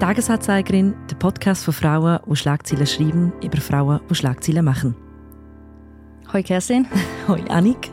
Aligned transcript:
Tagesanzeigerin, 0.00 0.94
der 1.08 1.14
Podcast 1.16 1.64
von 1.64 1.72
Frauen, 1.72 2.18
die 2.28 2.36
Schlagzeilen 2.36 2.86
schreiben, 2.86 3.32
über 3.42 3.58
Frauen, 3.58 4.00
die 4.10 4.14
Schlagzeilen 4.14 4.64
machen. 4.64 4.96
Hoi 6.32 6.42
Kerstin. 6.42 6.86
Hoi 7.28 7.40
Annik. 7.48 7.90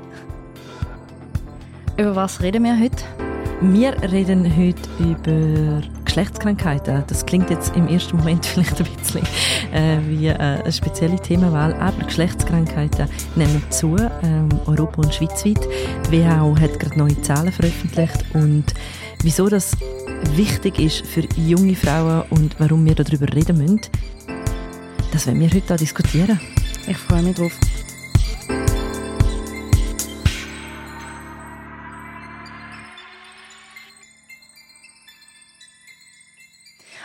Über 1.98 2.16
was 2.16 2.42
reden 2.42 2.64
wir 2.64 2.78
heute? 2.80 3.04
Wir 3.62 3.94
reden 4.12 4.46
heute 4.58 4.90
über 5.00 5.88
Geschlechtskrankheiten. 6.04 7.04
Das 7.06 7.24
klingt 7.24 7.52
jetzt 7.52 7.76
im 7.76 7.88
ersten 7.88 8.18
Moment 8.18 8.46
vielleicht 8.48 8.82
ein 8.82 8.88
bisschen 8.98 9.22
äh, 9.72 10.00
wie 10.08 10.28
äh, 10.28 10.34
eine 10.34 10.72
spezielle 10.72 11.18
Themenwahl, 11.18 11.76
aber 11.76 12.04
Geschlechtskrankheiten 12.06 13.08
nehmen 13.36 13.62
zu, 13.70 13.96
ähm, 14.24 14.50
Europa- 14.66 15.04
und 15.04 15.14
schweizweit. 15.14 15.60
Die 16.10 16.12
WHO 16.12 16.60
hat 16.60 16.80
gerade 16.80 16.98
neue 16.98 17.22
Zahlen 17.22 17.52
veröffentlicht 17.52 18.26
und 18.34 18.74
wieso 19.22 19.48
das 19.48 19.78
wichtig 20.36 20.80
ist 20.80 21.06
für 21.06 21.22
junge 21.36 21.76
Frauen 21.76 22.24
und 22.30 22.60
warum 22.60 22.86
wir 22.86 22.96
darüber 22.96 23.32
reden 23.34 23.58
müssen, 23.58 23.82
das 25.12 25.28
werden 25.28 25.40
wir 25.40 25.50
heute 25.50 25.68
hier 25.68 25.78
diskutieren. 25.78 26.40
Ich 26.88 26.98
freue 26.98 27.22
mich 27.24 27.36
drauf. 27.36 27.52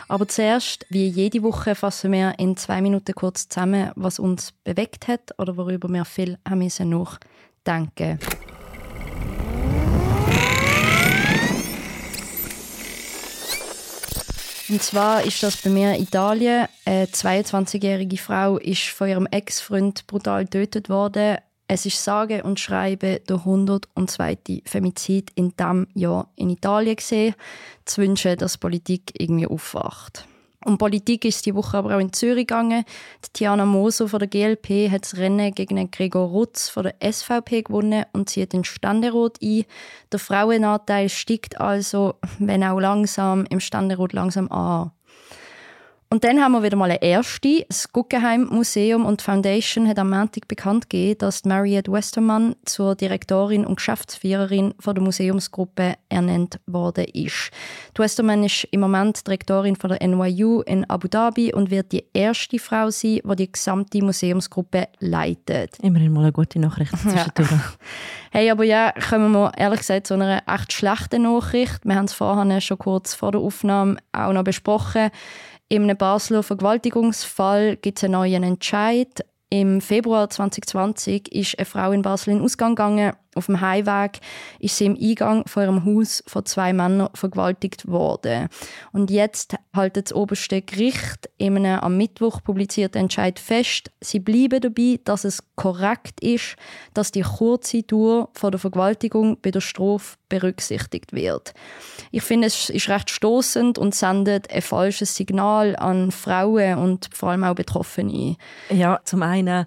Aber 0.09 0.27
zuerst, 0.27 0.85
wie 0.89 1.07
jede 1.07 1.43
Woche, 1.43 1.75
fassen 1.75 2.13
wir 2.13 2.39
in 2.39 2.55
zwei 2.55 2.81
Minuten 2.81 3.13
kurz 3.13 3.49
zusammen, 3.49 3.91
was 3.95 4.19
uns 4.19 4.53
bewegt 4.63 5.07
hat 5.07 5.37
oder 5.37 5.57
worüber 5.57 5.89
wir 5.89 6.05
viel 6.05 6.37
haben 6.47 6.59
müssen 6.59 6.89
nachdenken 6.89 8.19
Und 14.69 14.83
zwar 14.83 15.23
ist 15.23 15.41
das 15.43 15.55
bei 15.57 15.69
mir 15.69 15.97
Italien. 15.97 16.67
Eine 16.83 17.05
22-jährige 17.05 18.17
Frau 18.17 18.57
ist 18.57 18.89
von 18.89 19.07
ihrem 19.07 19.25
Ex-Freund 19.25 20.05
brutal 20.07 20.43
getötet 20.43 20.89
worden. 20.89 21.37
Es 21.69 21.85
ist 21.85 22.03
sage 22.03 22.43
und 22.43 22.59
schreibe 22.59 23.21
der 23.27 23.37
102. 23.37 24.61
Femizid 24.65 25.31
in 25.35 25.55
diesem 25.55 25.87
Jahr 25.93 26.29
in 26.35 26.49
Italien 26.49 26.97
gesehen. 26.97 27.35
Zu 27.85 28.01
wünschen, 28.01 28.37
dass 28.37 28.57
Politik 28.57 29.13
irgendwie 29.17 29.47
aufwacht. 29.47 30.27
Um 30.67 30.77
Politik 30.77 31.23
ist 31.23 31.45
die 31.45 31.55
Woche 31.55 31.77
aber 31.77 31.95
auch 31.95 31.99
in 32.01 32.11
Zürich 32.11 32.45
gegangen. 32.45 32.83
Die 33.23 33.29
Tiana 33.31 33.63
Moser 33.63 34.09
von 34.09 34.19
der 34.19 34.27
GLP 34.27 34.91
hat 34.91 35.03
das 35.03 35.15
Rennen 35.15 35.53
gegen 35.53 35.89
Gregor 35.91 36.27
Rutz 36.27 36.67
von 36.67 36.83
der 36.83 36.95
SVP 37.01 37.61
gewonnen 37.61 38.03
und 38.11 38.29
zieht 38.29 38.51
den 38.51 38.65
Ständerat 38.65 39.37
ein. 39.41 39.63
Der 40.11 40.19
Frauenanteil 40.19 41.07
steigt 41.07 41.61
also, 41.61 42.15
wenn 42.39 42.65
auch 42.65 42.81
langsam, 42.81 43.45
im 43.49 43.61
Ständerat 43.61 44.11
langsam 44.11 44.51
an. 44.51 44.91
Und 46.09 46.23
dann 46.23 46.41
haben 46.41 46.53
wir 46.53 46.63
wieder 46.63 46.77
mal 46.77 46.89
eine 46.89 47.01
erste. 47.01 47.65
Das 47.67 47.91
Guggenheim 47.91 48.45
Museum 48.45 49.05
und 49.05 49.21
Foundation 49.21 49.89
hat 49.89 49.99
am 49.99 50.09
Montag 50.09 50.47
bekannt 50.47 50.89
gegeben, 50.89 51.17
dass 51.19 51.43
Mariette 51.43 51.91
Westermann 51.91 52.55
zur 52.63 52.95
Direktorin 52.95 53.65
und 53.65 53.75
Geschäftsführerin 53.75 54.73
von 54.79 54.95
der 54.95 55.03
Museumsgruppe 55.03 55.95
ernannt 56.07 56.61
worden 56.65 57.05
ist. 57.13 57.51
Die 57.97 58.01
Westermann 58.01 58.45
ist 58.45 58.65
im 58.71 58.79
Moment 58.79 59.27
Direktorin 59.27 59.75
von 59.75 59.89
der 59.89 60.07
NYU 60.07 60.61
in 60.61 60.89
Abu 60.89 61.09
Dhabi 61.09 61.53
und 61.53 61.71
wird 61.71 61.91
die 61.91 62.05
erste 62.13 62.57
Frau 62.57 62.89
sein, 62.89 63.19
die 63.25 63.35
die 63.35 63.51
gesamte 63.51 64.01
Museumsgruppe 64.01 64.87
leitet. 64.99 65.77
Immerhin 65.81 66.13
mal 66.13 66.21
eine 66.21 66.31
gute 66.31 66.59
Nachricht 66.59 66.91
zwischendurch. 66.97 67.51
Ja. 67.51 67.73
Hey, 68.31 68.49
aber 68.49 68.63
ja, 68.63 68.93
kommen 69.09 69.33
wir 69.33 69.51
ehrlich 69.57 69.79
gesagt 69.79 70.07
zu 70.07 70.13
einer 70.13 70.41
echt 70.47 70.71
schlechten 70.71 71.23
Nachricht. 71.23 71.83
Wir 71.83 71.95
haben 71.95 72.05
es 72.05 72.13
vorhin 72.13 72.61
schon 72.61 72.77
kurz 72.77 73.13
vor 73.13 73.33
der 73.33 73.41
Aufnahme 73.41 73.97
auch 74.13 74.31
noch 74.31 74.43
besprochen. 74.45 75.11
Einem 75.69 75.97
Basler 75.97 76.43
Vergewaltigungsfall 76.43 77.75
gibt 77.75 77.97
es 77.97 78.05
einen 78.05 78.13
neuen 78.13 78.43
Entscheid. 78.43 79.25
Im 79.49 79.81
Februar 79.81 80.29
2020 80.29 81.31
ist 81.33 81.57
eine 81.57 81.65
Frau 81.65 81.91
in 81.91 82.01
Basel 82.01 82.35
in 82.35 82.41
Ausgang 82.41 82.75
gegangen 82.75 83.13
auf 83.37 83.45
dem 83.45 83.61
Heimweg 83.61 84.19
ist 84.59 84.77
sie 84.77 84.85
im 84.85 84.97
Eingang 84.99 85.47
von 85.47 85.63
ihrem 85.63 85.85
Haus 85.85 86.23
von 86.27 86.45
zwei 86.45 86.73
Männern 86.73 87.09
vergewaltigt 87.13 87.87
worden. 87.87 88.49
Und 88.91 89.11
jetzt 89.11 89.55
hält 89.73 89.97
das 89.97 90.13
oberste 90.13 90.61
Gericht 90.61 91.29
in 91.37 91.57
einem 91.57 91.79
am 91.79 91.97
Mittwoch 91.97 92.41
publizierten 92.43 93.01
Entscheid 93.01 93.39
fest, 93.39 93.91
sie 94.01 94.19
bleiben 94.19 94.59
dabei, 94.61 94.99
dass 95.03 95.23
es 95.23 95.43
korrekt 95.55 96.19
ist, 96.21 96.55
dass 96.93 97.11
die 97.11 97.21
kurze 97.21 97.83
Dauer 97.83 98.29
von 98.33 98.51
der 98.51 98.59
Vergewaltigung 98.59 99.37
bei 99.41 99.51
der 99.51 99.61
Strafe 99.61 100.17
berücksichtigt 100.29 101.13
wird. 101.13 101.53
Ich 102.11 102.23
finde, 102.23 102.47
es 102.47 102.69
ist 102.69 102.89
recht 102.89 103.09
stoßend 103.09 103.77
und 103.77 103.95
sendet 103.95 104.51
ein 104.51 104.61
falsches 104.61 105.15
Signal 105.15 105.75
an 105.75 106.11
Frauen 106.11 106.77
und 106.77 107.09
vor 107.13 107.29
allem 107.29 107.43
auch 107.43 107.55
Betroffene. 107.55 108.37
Ja, 108.69 108.99
zum 109.03 109.23
einen 109.23 109.65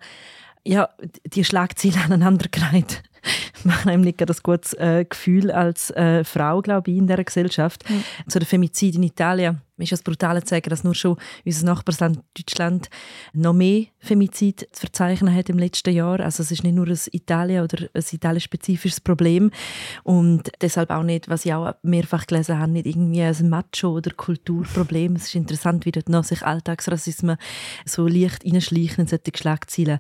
ja, 0.65 0.91
die 1.25 1.45
Schlagzeilen 1.45 1.99
aneinandergereiht 2.05 3.03
machen 3.65 3.91
einem 3.91 4.03
nicht 4.03 4.21
das 4.29 4.43
gutes 4.43 4.75
äh, 4.75 5.05
Gefühl 5.09 5.51
als 5.51 5.91
äh, 5.91 6.25
Frau, 6.25 6.61
glaube 6.63 6.91
ich, 6.91 6.99
in 6.99 7.07
dieser 7.07 7.25
Gesellschaft. 7.25 7.89
Mhm. 7.89 8.05
Zu 8.29 8.39
der 8.39 8.47
Femizid 8.47 8.97
in 8.97 9.03
Italien 9.03 9.61
ist 9.79 9.93
es 9.93 10.03
brutal 10.03 10.43
zu 10.43 10.51
sagen, 10.51 10.69
dass 10.69 10.85
nur 10.85 10.95
schon 10.95 11.17
unser 11.45 11.67
Nachbarland 11.67 12.21
Deutschland 12.37 12.91
noch 13.33 13.53
mehr 13.53 13.87
Femizid 13.99 14.69
zu 14.73 14.81
verzeichnen 14.81 15.35
hat 15.35 15.49
im 15.49 15.59
letzten 15.59 15.95
Jahr. 15.95 16.21
Also 16.21 16.43
es 16.43 16.51
ist 16.51 16.65
nicht 16.65 16.75
nur 16.75 16.87
ein 16.87 16.99
Italien 17.13 17.65
oder 17.65 17.89
ein 17.95 18.05
italienspezifisches 18.11 19.01
Problem 19.01 19.51
und 20.03 20.51
deshalb 20.61 20.91
auch 20.91 21.03
nicht, 21.03 21.29
was 21.29 21.45
ich 21.45 21.55
auch 21.55 21.75
mehrfach 21.83 22.27
gelesen 22.27 22.59
habe, 22.59 22.73
nicht 22.73 22.87
irgendwie 22.87 23.23
ein 23.23 23.49
Macho- 23.49 23.95
oder 23.97 24.11
Kulturproblem. 24.11 25.17
Es 25.17 25.25
ist 25.25 25.35
interessant, 25.35 25.87
wie 25.87 25.93
dort 25.93 26.09
noch 26.09 26.25
sich 26.25 26.45
Alltagsrassismus 26.45 27.39
so 27.85 28.07
leicht 28.07 28.45
reinschleichen 28.45 29.05
in 29.05 29.07
solche 29.07 29.33
Schlagzeilen. 29.37 29.99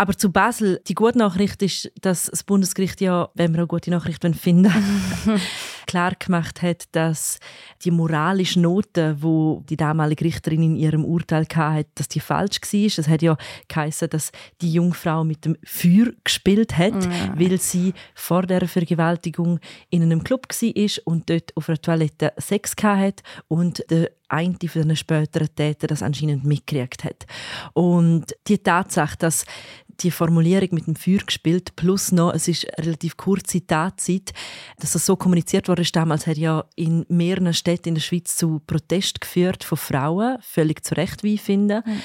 Aber 0.00 0.16
zu 0.16 0.32
Basel, 0.32 0.80
die 0.88 0.94
gute 0.94 1.18
Nachricht 1.18 1.60
ist, 1.60 1.92
dass 2.00 2.24
das 2.24 2.42
Bundesgericht 2.42 3.02
ja, 3.02 3.28
wenn 3.34 3.52
wir 3.52 3.58
eine 3.58 3.66
gute 3.66 3.90
Nachricht 3.90 4.24
finden 4.34 4.72
klar 5.86 6.12
gemacht 6.18 6.62
hat, 6.62 6.84
dass 6.92 7.38
die 7.84 7.90
moralische 7.90 8.60
Note, 8.60 9.16
wo 9.20 9.62
die 9.68 9.76
damalige 9.76 10.24
Richterin 10.24 10.62
in 10.62 10.76
ihrem 10.76 11.04
Urteil 11.04 11.46
hatte, 11.54 11.90
dass 11.96 12.08
die 12.08 12.20
falsch 12.20 12.60
war. 12.62 12.80
Es 12.86 13.08
hat 13.08 13.20
ja 13.20 13.36
geheißen, 13.68 14.08
dass 14.08 14.32
die 14.62 14.72
Jungfrau 14.72 15.22
mit 15.22 15.44
dem 15.44 15.56
Feuer 15.64 16.12
gespielt 16.24 16.78
hat, 16.78 16.94
mhm. 16.94 17.32
weil 17.34 17.60
sie 17.60 17.92
vor 18.14 18.42
der 18.42 18.66
Vergewaltigung 18.68 19.60
in 19.90 20.02
einem 20.02 20.24
Club 20.24 20.48
war 20.48 20.90
und 21.04 21.28
dort 21.28 21.54
auf 21.56 21.68
einer 21.68 21.82
Toilette 21.82 22.32
Sex 22.38 22.74
hatte 22.82 23.22
und 23.48 23.84
der 23.90 24.12
eine 24.30 24.56
von 24.68 24.82
den 24.86 24.96
späteren 24.96 25.54
Täter 25.54 25.88
das 25.88 26.02
anscheinend 26.02 26.44
mitgekriegt 26.44 27.04
hat. 27.04 27.26
Und 27.72 28.26
die 28.46 28.58
Tatsache, 28.58 29.16
dass 29.18 29.44
die 30.02 30.10
Formulierung 30.10 30.68
mit 30.72 30.86
dem 30.86 30.96
Feuer 30.96 31.18
gespielt, 31.18 31.76
plus 31.76 32.12
noch, 32.12 32.32
es 32.34 32.48
ist 32.48 32.66
eine 32.76 32.86
relativ 32.86 33.16
kurze 33.16 33.66
Tatzeit, 33.66 34.32
dass 34.78 34.92
das 34.92 35.06
so 35.06 35.16
kommuniziert 35.16 35.68
wurde 35.68 35.82
damals, 35.82 36.26
hat 36.26 36.36
ja 36.36 36.64
in 36.76 37.04
mehreren 37.08 37.54
Städten 37.54 37.90
in 37.90 37.94
der 37.94 38.02
Schweiz 38.02 38.36
zu 38.36 38.60
Protest 38.66 39.20
geführt 39.20 39.64
von 39.64 39.78
Frauen, 39.78 40.38
völlig 40.40 40.84
zu 40.84 40.96
Recht, 40.96 41.22
wie 41.22 41.34
ich 41.34 41.42
finde. 41.42 41.82
Mhm. 41.84 42.00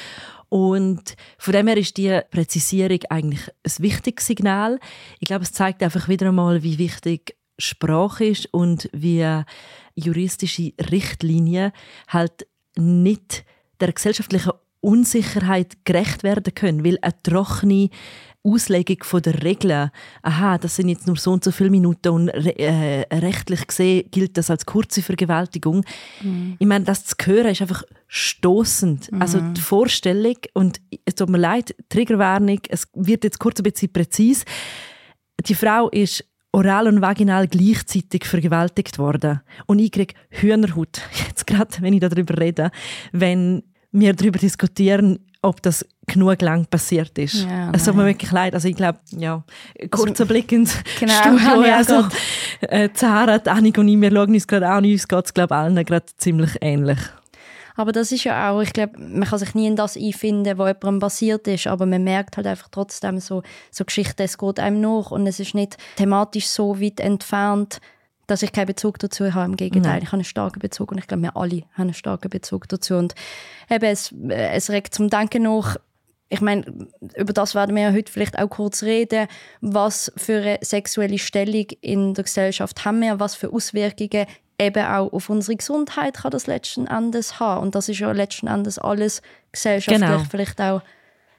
Und 0.50 1.16
von 1.38 1.54
dem 1.54 1.68
her 1.68 1.78
ist 1.78 1.98
die 1.98 2.20
Präzisierung 2.30 3.00
eigentlich 3.10 3.50
ein 3.64 3.72
wichtiges 3.80 4.28
Signal. 4.28 4.80
Ich 5.20 5.28
glaube, 5.28 5.44
es 5.44 5.52
zeigt 5.52 5.82
einfach 5.84 6.08
wieder 6.08 6.28
einmal, 6.28 6.64
wie 6.64 6.78
wichtig 6.78 7.36
Sprache 7.58 8.26
ist 8.26 8.54
und 8.54 8.90
wie 8.94 9.44
juristische 9.96 10.74
Richtlinien 10.92 11.72
halt 12.08 12.48
nicht 12.78 13.46
der 13.80 13.92
gesellschaftlichen 13.92 14.52
Unsicherheit 14.86 15.78
gerecht 15.84 16.24
werden 16.24 16.54
können, 16.54 16.86
weil 16.86 17.00
eine 17.02 17.14
trockene 17.24 17.90
Auslegung 18.46 18.98
der 19.24 19.44
Regeln, 19.44 19.90
aha, 20.22 20.60
das 20.60 20.76
sind 20.76 20.90
jetzt 20.90 21.08
nur 21.08 21.18
so 21.18 21.32
und 21.32 21.44
so 21.44 21.52
viele 21.52 21.72
Minuten 21.72 22.10
und 22.10 22.30
äh, 22.30 23.06
rechtlich 23.12 23.66
gesehen 23.66 24.08
gilt 24.12 24.38
das 24.38 24.52
als 24.52 24.68
kurze 24.68 25.02
Vergewaltigung. 25.02 25.84
Mhm. 26.22 26.56
Ich 26.60 26.68
meine, 26.68 26.86
das 26.86 27.06
zu 27.06 27.16
hören 27.24 27.48
ist 27.48 27.62
einfach 27.62 27.84
stoßend. 28.08 29.12
Mhm. 29.12 29.22
Also 29.22 29.40
die 29.40 29.62
Vorstellung, 29.62 30.38
und 30.54 30.80
es 31.06 31.16
tut 31.16 31.30
mir 31.30 31.40
leid, 31.40 31.76
Triggerwarnung, 31.90 32.60
es 32.70 32.88
wird 32.94 33.24
jetzt 33.24 33.40
kurz 33.40 33.60
ein 33.60 33.64
bisschen 33.64 33.92
präzise. 33.92 34.46
Die 35.48 35.56
Frau 35.56 35.90
ist 35.90 36.24
oral 36.52 36.88
und 36.88 37.02
vaginal 37.02 37.48
gleichzeitig 37.48 38.26
vergewaltigt 38.26 39.00
worden. 39.00 39.42
Und 39.66 39.80
ich 39.80 39.92
kriege 39.92 40.14
Hühnerhut, 40.30 41.02
jetzt 41.28 41.48
gerade, 41.48 41.76
wenn 41.82 41.94
ich 41.94 42.00
darüber 42.00 42.38
rede, 42.38 42.70
wenn 43.12 43.64
wir 44.00 44.14
darüber 44.14 44.40
diskutieren, 44.40 45.20
ob 45.42 45.62
das 45.62 45.86
genug 46.08 46.42
lang 46.42 46.66
passiert 46.66 47.18
ist. 47.18 47.44
Ja, 47.44 47.72
es 47.72 47.86
tut 47.86 47.96
mir 47.96 48.06
wirklich 48.06 48.32
leid. 48.32 48.54
Also 48.54 48.68
ich 48.68 48.76
glaube, 48.76 49.00
ja, 49.12 49.44
kurzer 49.92 50.10
also, 50.10 50.26
Blick 50.26 50.52
ins 50.52 50.76
genau, 51.00 51.14
Studio. 51.14 51.74
Also, 51.74 52.08
äh, 52.62 52.90
Zara, 52.94 53.36
Annik 53.52 53.78
und 53.78 53.88
ich, 53.88 54.00
wir 54.00 54.12
schauen 54.12 54.34
uns 54.34 54.48
gerade 54.48 54.68
an. 54.68 54.86
Uns 54.86 55.08
geht 55.08 55.26
es, 55.26 55.34
glaube 55.34 55.56
allen 55.56 55.76
gerade 55.86 56.06
ziemlich 56.18 56.58
ähnlich. 56.62 57.00
Aber 57.78 57.92
das 57.92 58.12
ist 58.12 58.24
ja 58.24 58.52
auch, 58.52 58.62
ich 58.62 58.72
glaube, 58.72 58.98
man 58.98 59.28
kann 59.28 59.40
sich 59.40 59.54
nie 59.54 59.68
in 59.68 59.76
das 59.76 59.98
einfinden, 59.98 60.58
was 60.58 60.68
jemandem 60.68 61.00
passiert 61.00 61.48
ist, 61.48 61.68
aber 61.68 61.86
man 61.86 62.04
merkt 62.04 62.38
halt 62.38 62.48
einfach 62.48 62.70
trotzdem 62.70 63.20
so, 63.20 63.44
so 63.70 63.84
Geschichten, 63.84 64.22
es 64.22 64.38
geht 64.38 64.60
einem 64.60 64.80
nach 64.80 65.12
und 65.12 65.28
es 65.28 65.42
ist 65.42 65.56
nicht 65.56 65.78
thematisch 65.98 66.48
so 66.48 66.80
weit 66.80 67.02
entfernt, 67.02 67.82
dass 68.28 68.42
ich 68.42 68.52
keinen 68.52 68.68
Bezug 68.68 69.00
dazu 69.00 69.34
habe. 69.34 69.46
Im 69.46 69.56
Gegenteil, 69.56 69.94
Nein. 69.94 70.02
ich 70.04 70.08
habe 70.08 70.18
einen 70.18 70.24
starken 70.24 70.60
Bezug 70.60 70.92
und 70.92 70.98
ich 70.98 71.08
glaube, 71.08 71.24
wir 71.24 71.38
alle 71.38 71.64
haben 71.74 71.84
einen 71.84 71.94
starken 71.94 72.30
Bezug 72.30 72.68
dazu. 72.68 72.96
Und 72.96 73.16
eben, 73.70 73.86
es, 73.86 74.14
es 74.30 74.70
regt 74.70 74.94
zum 74.94 75.10
Denken 75.10 75.44
nach, 75.44 75.78
ich 76.30 76.42
meine, 76.42 76.66
über 77.16 77.34
das 77.34 77.54
werden 77.54 77.76
wir 77.76 77.84
ja 77.84 77.92
heute 77.92 78.12
vielleicht 78.12 78.38
auch 78.40 78.50
kurz 78.50 78.84
reden. 78.84 79.28
Was 79.62 80.12
für 80.18 80.42
eine 80.42 80.60
sexuelle 80.62 81.20
Stellung 81.20 81.68
in 81.82 82.14
der 82.14 82.24
Gesellschaft 82.24 82.84
haben 82.84 83.02
wir? 83.02 83.20
Was 83.20 83.36
für 83.36 83.52
Auswirkungen 83.52 84.26
eben 84.60 84.86
auch 84.86 85.14
auf 85.14 85.30
unsere 85.30 85.56
Gesundheit 85.56 86.18
kann 86.18 86.32
das 86.32 86.48
letzten 86.48 86.88
Endes 86.88 87.40
haben? 87.40 87.62
Und 87.62 87.76
das 87.76 87.90
ist 87.90 88.00
ja 88.00 88.12
letzten 88.12 88.48
Endes 88.48 88.80
alles 88.80 89.22
gesellschaftlich 89.52 90.10
genau. 90.10 90.24
vielleicht 90.30 90.60
auch 90.62 90.82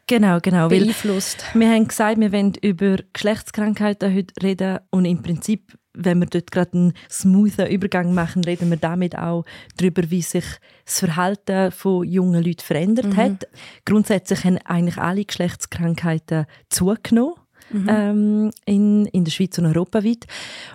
Genau, 0.09 0.39
genau. 0.41 0.69
Beeinflusst. 0.69 1.45
wir 1.55 1.69
haben 1.69 1.89
gesagt, 1.89 2.21
wir 2.21 2.31
wollen 2.33 2.55
über 2.61 2.99
Geschlechtskrankheiten 3.13 4.15
heute 4.15 4.35
reden 4.41 4.79
und 4.91 5.05
im 5.05 5.21
Prinzip, 5.21 5.77
wenn 5.97 6.21
wir 6.21 6.27
dort 6.27 6.53
gerade 6.53 6.73
einen 6.75 6.93
smoothen 7.11 7.67
Übergang 7.67 8.15
machen, 8.15 8.45
reden 8.45 8.71
wir 8.71 8.77
damit 8.77 9.17
auch 9.19 9.45
darüber, 9.77 10.11
wie 10.11 10.23
sich 10.23 10.45
das 10.85 11.01
Verhalten 11.01 11.73
von 11.73 12.07
jungen 12.07 12.45
Leuten 12.45 12.63
verändert 12.63 13.07
mhm. 13.07 13.17
hat. 13.17 13.49
Grundsätzlich 13.85 14.45
haben 14.45 14.59
eigentlich 14.59 14.99
alle 14.99 15.25
Geschlechtskrankheiten 15.25 16.47
zugenommen. 16.69 17.35
Mhm. 17.71 17.87
Ähm, 17.89 18.51
in, 18.65 19.07
in 19.07 19.25
der 19.25 19.33
Schweiz 19.33 19.59
und 19.59 19.67
europaweit. 19.67 20.25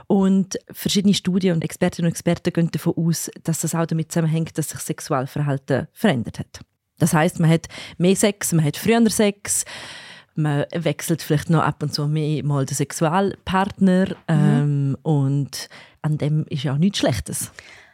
Und 0.08 0.60
verschiedene 0.70 1.14
Studien 1.14 1.56
und 1.56 1.64
Expertinnen 1.64 2.08
und 2.08 2.12
Experten 2.12 2.52
gehen 2.52 2.70
davon 2.70 2.94
aus, 2.98 3.32
dass 3.46 3.62
das 3.62 3.74
auch 3.76 3.86
damit 3.86 4.12
zusammenhängt, 4.12 4.58
dass 4.58 4.72
sich 4.72 4.80
Sexualverhalten 4.82 5.88
verändert 5.94 6.40
hat. 6.40 6.60
Das 6.98 7.14
heißt, 7.14 7.40
man 7.40 7.50
hat 7.50 7.68
mehr 7.98 8.16
Sex, 8.18 8.52
man 8.52 8.66
hat 8.66 8.76
früher 8.76 9.10
Sex, 9.10 9.64
man 10.36 10.66
wechselt 10.74 11.22
vielleicht 11.22 11.50
noch 11.50 11.64
ab 11.64 11.82
und 11.82 11.94
zu 11.94 12.08
mehr 12.08 12.44
mal 12.44 12.66
den 12.66 12.76
Sexualpartner 12.76 14.10
mhm. 14.10 14.16
ähm, 14.28 14.71
und 14.96 15.70
an 16.02 16.18
dem 16.18 16.46
ist 16.50 16.64
ja 16.64 16.74
auch 16.74 16.78
nichts 16.78 17.00
Schlechtes. 17.00 17.52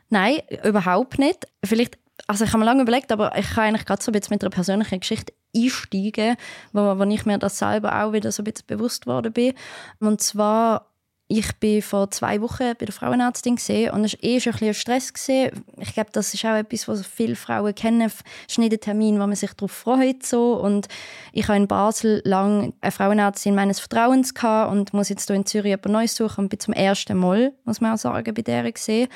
Nein, 0.10 0.40
überhaupt 0.64 1.20
nicht. 1.20 1.48
Vielleicht, 1.64 1.98
also 2.28 2.46
ich 2.46 2.52
habe 2.52 2.60
mir 2.60 2.66
lange 2.66 2.84
überlegt, 2.84 3.12
aber 3.12 3.38
ich 3.38 3.50
kann 3.50 3.66
eigentlich 3.66 3.86
gerade 3.86 4.02
so 4.02 4.12
ein 4.12 4.14
bisschen 4.14 4.36
mit 4.36 4.44
einer 4.44 4.50
persönlichen 4.50 5.00
Geschichte 5.00 5.34
einsteigen, 5.56 6.36
wo, 6.74 6.82
wo 6.98 7.04
ich 7.04 7.26
mir 7.26 7.38
das 7.38 7.58
selber 7.60 8.04
auch 8.04 8.14
wieder 8.14 8.32
so 8.32 8.42
ein 8.42 8.46
bisschen 8.46 8.68
bewusst 8.68 9.06
geworden 9.06 9.34
bin. 9.34 9.54
Und 10.00 10.22
zwar 10.22 10.88
ich 11.30 11.54
bin 11.58 11.82
vor 11.82 12.10
zwei 12.10 12.42
Wochen 12.42 12.74
bei 12.80 12.86
der 12.86 12.94
Frauenärztin 12.94 13.58
gesehen 13.58 13.92
und 13.92 14.06
es 14.06 14.14
war 14.14 14.24
eh 14.24 14.40
schon 14.40 14.54
ein 14.54 14.60
bisschen 14.60 14.74
Stress. 14.74 15.14
Gewesen. 15.14 15.66
Ich 15.78 15.94
glaube, 15.94 16.10
das 16.14 16.34
ist 16.34 16.46
auch 16.46 16.56
etwas, 16.56 16.88
was 16.88 17.06
viele 17.06 17.36
Frauen 17.36 17.76
kennen. 17.76 18.02
Es 18.02 18.24
ist 18.48 18.60
nicht 18.60 18.72
ein 18.72 18.80
Termin, 18.80 19.16
wo 19.16 19.28
man 19.28 19.36
sich 19.36 19.52
darauf 19.54 19.72
freut. 19.72 20.26
So. 20.26 20.54
Und 20.54 20.88
ich 21.34 21.50
habe 21.50 21.58
in 21.58 21.68
Basel 21.68 22.22
lange 22.24 22.72
eine 22.80 22.92
Frauenärztin 22.92 23.56
meines 23.56 23.82
Vertrauens 23.82 24.34
gehabt 24.34 24.72
und 24.72 24.94
muss 24.94 25.10
jetzt 25.10 25.28
hier 25.28 25.36
in 25.36 25.46
Zürich 25.46 25.72
jemand 25.72 25.88
Neues 25.88 26.16
suchen 26.16 26.46
und 26.46 26.50
bin 26.50 26.62
zum 26.62 26.74
ersten 26.74 27.18
Mal, 27.18 27.52
muss 27.66 27.82
man 27.82 27.94
auch 27.94 27.98
sagen, 27.98 28.34
bei 28.34 28.42
der 28.42 28.72
gesehen. 28.72 29.10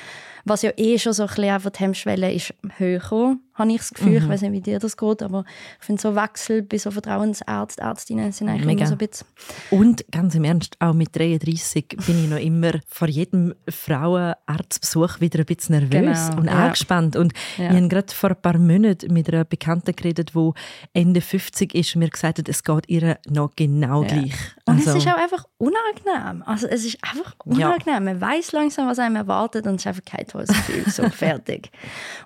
Was 0.44 0.60
ja 0.60 0.72
eh 0.76 0.98
schon 0.98 1.14
so 1.14 1.22
ein 1.22 1.28
bisschen 1.28 1.50
einfach 1.50 1.70
die 1.70 1.80
Hemmschwelle 1.80 2.30
ist 2.30 2.52
höher, 2.76 3.36
habe 3.62 3.72
ich 3.72 3.78
das 3.78 3.90
Gefühl. 3.90 4.10
Mhm. 4.10 4.16
Ich 4.16 4.28
weiß 4.28 4.42
nicht, 4.42 4.52
wie 4.52 4.60
dir 4.60 4.78
das 4.78 4.96
geht, 4.96 5.22
aber 5.22 5.44
ich 5.80 5.86
finde 5.86 6.02
so 6.02 6.14
Wechsel 6.14 6.62
bei 6.62 6.78
so 6.78 6.90
Vertrauensärzten, 6.90 7.84
Ärztinnen 7.84 8.32
sind 8.32 8.48
eigentlich 8.48 8.66
Mega. 8.66 8.80
immer 8.80 8.86
so 8.86 8.94
ein 8.94 8.98
bisschen... 8.98 9.26
Und 9.70 10.04
ganz 10.10 10.34
im 10.34 10.44
Ernst, 10.44 10.76
auch 10.80 10.94
mit 10.94 11.16
33 11.16 11.88
bin 12.06 12.24
ich 12.24 12.30
noch 12.30 12.38
immer 12.38 12.72
vor 12.88 13.08
jedem 13.08 13.54
Frauenarztbesuch 13.68 15.20
wieder 15.20 15.40
ein 15.40 15.46
bisschen 15.46 15.76
nervös 15.76 16.28
genau. 16.28 16.40
und 16.40 16.46
ja. 16.46 16.66
angespannt. 16.66 17.16
Und 17.16 17.32
ja. 17.56 17.70
ich 17.70 17.76
habe 17.76 17.88
gerade 17.88 18.12
vor 18.12 18.30
ein 18.30 18.40
paar 18.40 18.58
Monaten 18.58 19.12
mit 19.12 19.32
einer 19.32 19.44
Bekannten 19.44 19.94
geredet, 19.94 20.32
die 20.34 20.50
Ende 20.92 21.20
50 21.20 21.74
ist 21.74 21.94
und 21.94 22.00
mir 22.00 22.10
gesagt 22.10 22.38
hat, 22.38 22.48
es 22.48 22.62
geht 22.62 22.88
ihr 22.88 23.18
noch 23.28 23.52
genau 23.56 24.02
ja. 24.02 24.08
gleich. 24.08 24.34
Und 24.64 24.76
also, 24.76 24.90
es 24.90 24.96
ist 24.96 25.08
auch 25.08 25.16
einfach 25.16 25.44
unangenehm. 25.58 26.44
Also 26.46 26.68
es 26.68 26.84
ist 26.84 26.98
einfach 27.02 27.34
unangenehm. 27.44 28.04
Man 28.04 28.20
weiß 28.20 28.52
langsam, 28.52 28.86
was 28.88 28.98
einem 28.98 29.16
erwartet 29.16 29.66
und 29.66 29.74
es 29.74 29.82
ist 29.82 29.86
einfach 29.88 30.04
kein 30.04 30.26
tolles 30.26 30.48
Gefühl. 30.48 30.88
so 30.88 31.08
fertig. 31.10 31.70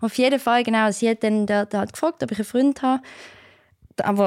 Auf 0.00 0.17
jeden 0.19 0.38
Fall, 0.38 0.62
genau, 0.62 0.91
sie 0.91 1.09
hat 1.09 1.23
dann 1.23 1.47
der, 1.47 1.67
der 1.67 1.81
hat 1.81 1.93
gefragt, 1.93 2.23
ob 2.23 2.31
ich 2.31 2.38
einen 2.38 2.44
Freund 2.44 2.83
habe, 2.83 3.00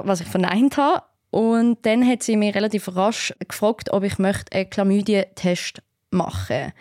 was 0.08 0.22
ich 0.22 0.28
verneint 0.28 0.78
habe. 0.78 1.04
Und 1.30 1.86
dann 1.86 2.08
hat 2.08 2.24
sie 2.24 2.36
mich 2.36 2.56
relativ 2.56 2.96
rasch 2.96 3.34
gefragt, 3.48 3.92
ob 3.92 4.04
ich 4.04 4.18
möchte 4.18 4.56
einen 4.56 4.70
Chlamydien-Test 4.70 5.84
machen 6.10 6.46
möchte. 6.50 6.74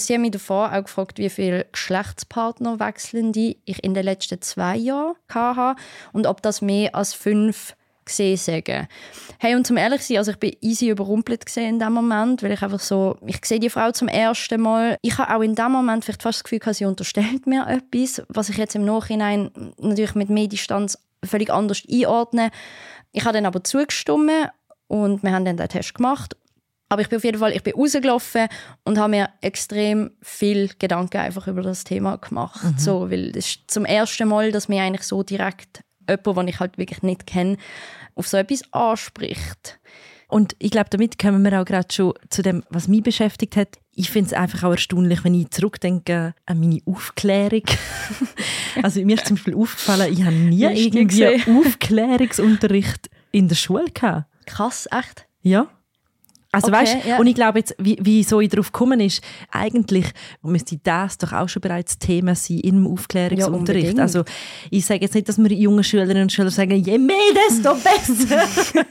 Sie 0.00 0.14
haben 0.14 0.20
mich 0.20 0.30
davor 0.30 0.72
auch 0.72 0.84
gefragt, 0.84 1.18
wie 1.18 1.28
viele 1.28 1.66
Geschlechtspartner 1.72 2.78
wechseln 2.78 3.32
die 3.32 3.60
ich 3.64 3.82
in 3.82 3.94
den 3.94 4.04
letzten 4.04 4.40
zwei 4.40 4.76
Jahren 4.76 5.16
hatte 5.28 5.80
und 6.12 6.28
ob 6.28 6.40
das 6.40 6.62
mehr 6.62 6.94
als 6.94 7.14
fünf 7.14 7.74
gesehen 8.08 8.36
sagen. 8.36 8.88
Hey, 9.38 9.54
und 9.54 9.66
zum 9.66 9.76
ehrlich 9.76 10.02
sein, 10.02 10.18
also 10.18 10.32
ich 10.32 10.38
bin 10.38 10.56
easy 10.60 10.88
überrumpelt 10.88 11.46
gesehen 11.46 11.74
in 11.74 11.78
dem 11.78 11.92
Moment, 11.92 12.42
weil 12.42 12.52
ich 12.52 12.62
einfach 12.62 12.80
so, 12.80 13.16
ich 13.24 13.44
sehe 13.44 13.60
die 13.60 13.70
Frau 13.70 13.92
zum 13.92 14.08
ersten 14.08 14.60
Mal. 14.60 14.96
Ich 15.02 15.16
habe 15.18 15.34
auch 15.34 15.42
in 15.42 15.54
dem 15.54 15.70
Moment 15.70 16.04
vielleicht 16.04 16.22
fast 16.22 16.40
das 16.40 16.44
Gefühl, 16.44 16.58
dass 16.58 16.78
sie 16.78 16.84
unterstellt 16.84 17.46
mir 17.46 17.66
etwas, 17.68 18.22
was 18.28 18.48
ich 18.48 18.56
jetzt 18.56 18.74
im 18.74 18.84
Nachhinein 18.84 19.50
natürlich 19.78 20.14
mit 20.14 20.28
mehr 20.28 20.48
Distanz 20.48 20.98
völlig 21.24 21.50
anders 21.50 21.82
einordne. 21.90 22.50
Ich 23.12 23.24
habe 23.24 23.34
dann 23.34 23.46
aber 23.46 23.62
zugestimmt 23.62 24.50
und 24.88 25.22
wir 25.22 25.32
haben 25.32 25.44
dann 25.44 25.56
den 25.56 25.68
Test 25.68 25.94
gemacht. 25.94 26.36
Aber 26.88 27.02
ich 27.02 27.08
bin 27.08 27.18
auf 27.18 27.24
jeden 27.24 27.38
Fall, 27.38 27.52
ich 27.52 27.62
bin 27.62 27.74
rausgelaufen 27.74 28.48
und 28.84 28.98
habe 28.98 29.10
mir 29.10 29.28
extrem 29.42 30.10
viel 30.22 30.70
Gedanken 30.78 31.18
einfach 31.18 31.46
über 31.46 31.62
das 31.62 31.84
Thema 31.84 32.16
gemacht. 32.16 32.64
Mhm. 32.64 32.78
So, 32.78 33.10
weil 33.10 33.32
das 33.32 33.46
ist 33.46 33.70
zum 33.70 33.84
ersten 33.84 34.28
Mal, 34.28 34.52
dass 34.52 34.68
mir 34.68 34.82
eigentlich 34.82 35.02
so 35.06 35.22
direkt 35.22 35.82
jemand, 36.08 36.38
den 36.38 36.48
ich 36.48 36.60
halt 36.60 36.78
wirklich 36.78 37.02
nicht 37.02 37.26
kenne, 37.26 37.56
auf 38.14 38.26
so 38.26 38.36
etwas 38.36 38.62
anspricht. 38.72 39.78
Und 40.28 40.54
ich 40.58 40.70
glaube, 40.70 40.90
damit 40.90 41.18
kommen 41.18 41.42
wir 41.42 41.58
auch 41.58 41.64
gerade 41.64 41.88
schon 41.90 42.12
zu 42.28 42.42
dem, 42.42 42.62
was 42.68 42.86
mich 42.86 43.02
beschäftigt 43.02 43.56
hat. 43.56 43.78
Ich 43.92 44.10
finde 44.10 44.28
es 44.28 44.32
einfach 44.34 44.64
auch 44.64 44.72
erstaunlich, 44.72 45.24
wenn 45.24 45.34
ich 45.34 45.50
zurückdenke 45.50 46.34
an 46.44 46.60
meine 46.60 46.80
Aufklärung. 46.84 47.62
also 48.82 49.00
mir 49.04 49.16
ist 49.16 49.26
zum 49.26 49.36
Beispiel 49.36 49.54
aufgefallen, 49.54 50.12
ich 50.12 50.22
habe 50.22 50.36
nie 50.36 50.64
irgendwie 50.64 51.26
Aufklärungsunterricht 51.50 53.08
in 53.32 53.48
der 53.48 53.56
Schule 53.56 53.90
gehabt. 53.92 54.26
Krass, 54.44 54.86
echt? 54.92 55.26
Ja. 55.40 55.68
Also 56.50 56.68
okay, 56.68 56.76
weißt, 56.76 56.96
ja. 57.06 57.18
und 57.18 57.26
ich 57.26 57.34
glaube 57.34 57.58
jetzt, 57.58 57.74
wie, 57.78 57.98
wie 58.00 58.22
so 58.22 58.40
ich 58.40 58.48
darauf 58.48 58.72
gekommen 58.72 59.00
ist, 59.00 59.22
eigentlich 59.50 60.06
müsste 60.40 60.78
das 60.82 61.18
doch 61.18 61.34
auch 61.34 61.46
schon 61.46 61.60
bereits 61.60 61.98
Thema 61.98 62.34
sein 62.34 62.60
im 62.60 62.86
Aufklärungsunterricht. 62.86 63.98
Ja, 63.98 64.04
also 64.04 64.24
ich 64.70 64.86
sage 64.86 65.02
jetzt 65.02 65.14
nicht, 65.14 65.28
dass 65.28 65.36
wir 65.36 65.52
jungen 65.52 65.84
Schülerinnen 65.84 66.22
und 66.22 66.32
Schüler 66.32 66.50
sagen, 66.50 66.76
je 66.76 66.96
mehr, 66.96 67.16
desto 67.34 67.74
besser. 67.74 68.38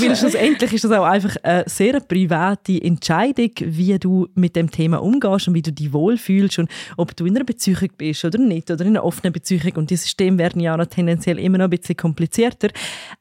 Weil 0.00 0.14
schlussendlich 0.14 0.74
ist 0.74 0.84
das 0.84 0.92
auch 0.92 1.06
einfach 1.06 1.36
eine 1.42 1.64
sehr 1.68 2.00
private 2.00 2.82
Entscheidung, 2.82 3.52
wie 3.60 3.98
du 3.98 4.28
mit 4.34 4.56
dem 4.56 4.70
Thema 4.70 5.02
umgehst 5.02 5.48
und 5.48 5.54
wie 5.54 5.62
du 5.62 5.72
dich 5.72 5.94
wohlfühlst 5.94 6.58
und 6.58 6.70
ob 6.98 7.16
du 7.16 7.24
in 7.24 7.34
einer 7.34 7.46
Beziehung 7.46 7.88
bist 7.96 8.26
oder 8.26 8.38
nicht 8.38 8.70
oder 8.70 8.84
in 8.84 8.88
einer 8.88 9.04
offenen 9.04 9.32
Beziehung. 9.32 9.76
Und 9.76 9.88
die 9.88 9.96
Systeme 9.96 10.36
werden 10.36 10.60
ja 10.60 10.76
noch 10.76 10.84
tendenziell 10.84 11.38
immer 11.38 11.56
noch 11.56 11.64
ein 11.64 11.70
bisschen 11.70 11.96
komplizierter. 11.96 12.68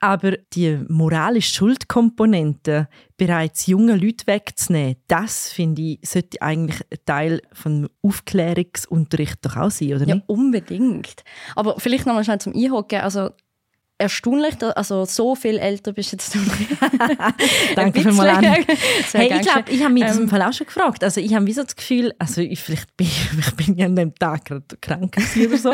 Aber 0.02 0.34
die 0.54 0.80
moralische 0.90 1.54
Schuldkomponente 1.54 2.90
bereits 3.18 3.68
junge 3.68 3.96
Leute 3.96 4.28
wegzunehmen, 4.28 4.98
das 5.08 5.52
finde 5.52 5.82
ich, 5.82 6.00
sollte 6.04 6.42
eigentlich 6.42 6.82
Teil 7.06 7.42
des 7.64 7.90
Aufklärungsunterrichts 8.02 9.42
doch 9.42 9.56
auch 9.58 9.72
sein, 9.72 9.94
oder 9.94 10.06
nicht? 10.06 10.16
Ja, 10.16 10.24
unbedingt. 10.28 11.24
Aber 11.56 11.80
vielleicht 11.80 12.06
noch 12.06 12.14
mal 12.14 12.24
schnell 12.24 12.40
zum 12.40 12.54
Einhocken. 12.56 13.02
Also 13.02 13.30
erstaunlich, 13.98 14.56
also 14.76 15.06
so 15.06 15.36
viel 15.36 15.58
älter 15.58 15.94
bist 15.94 16.12
jetzt 16.12 16.36
du 16.36 16.40
Danke 17.76 18.08
an. 18.08 18.44
hey, 19.14 19.34
ich 19.34 19.42
glaube, 19.42 19.72
ich 19.72 19.84
habe 19.84 19.94
mich 19.94 20.04
das 20.04 20.18
im 20.18 20.24
ähm, 20.24 20.30
Fall 20.30 20.42
auch 20.42 20.54
schon 20.54 20.68
gefragt. 20.68 21.04
Also 21.04 21.22
ich 21.22 21.34
habe 21.34 21.46
wie 21.48 21.54
so 21.54 21.64
das 21.64 21.76
Gefühl, 21.76 22.14
also 22.20 22.42
ich, 22.42 22.60
vielleicht 22.60 22.96
bin 22.98 23.08
ich 23.08 23.52
bin 23.56 23.78
ja 23.78 23.86
an 23.86 23.96
dem 23.96 24.14
Tag 24.16 24.46
gerade 24.46 24.66
krank 24.82 25.16
oder 25.18 25.58
so. 25.58 25.74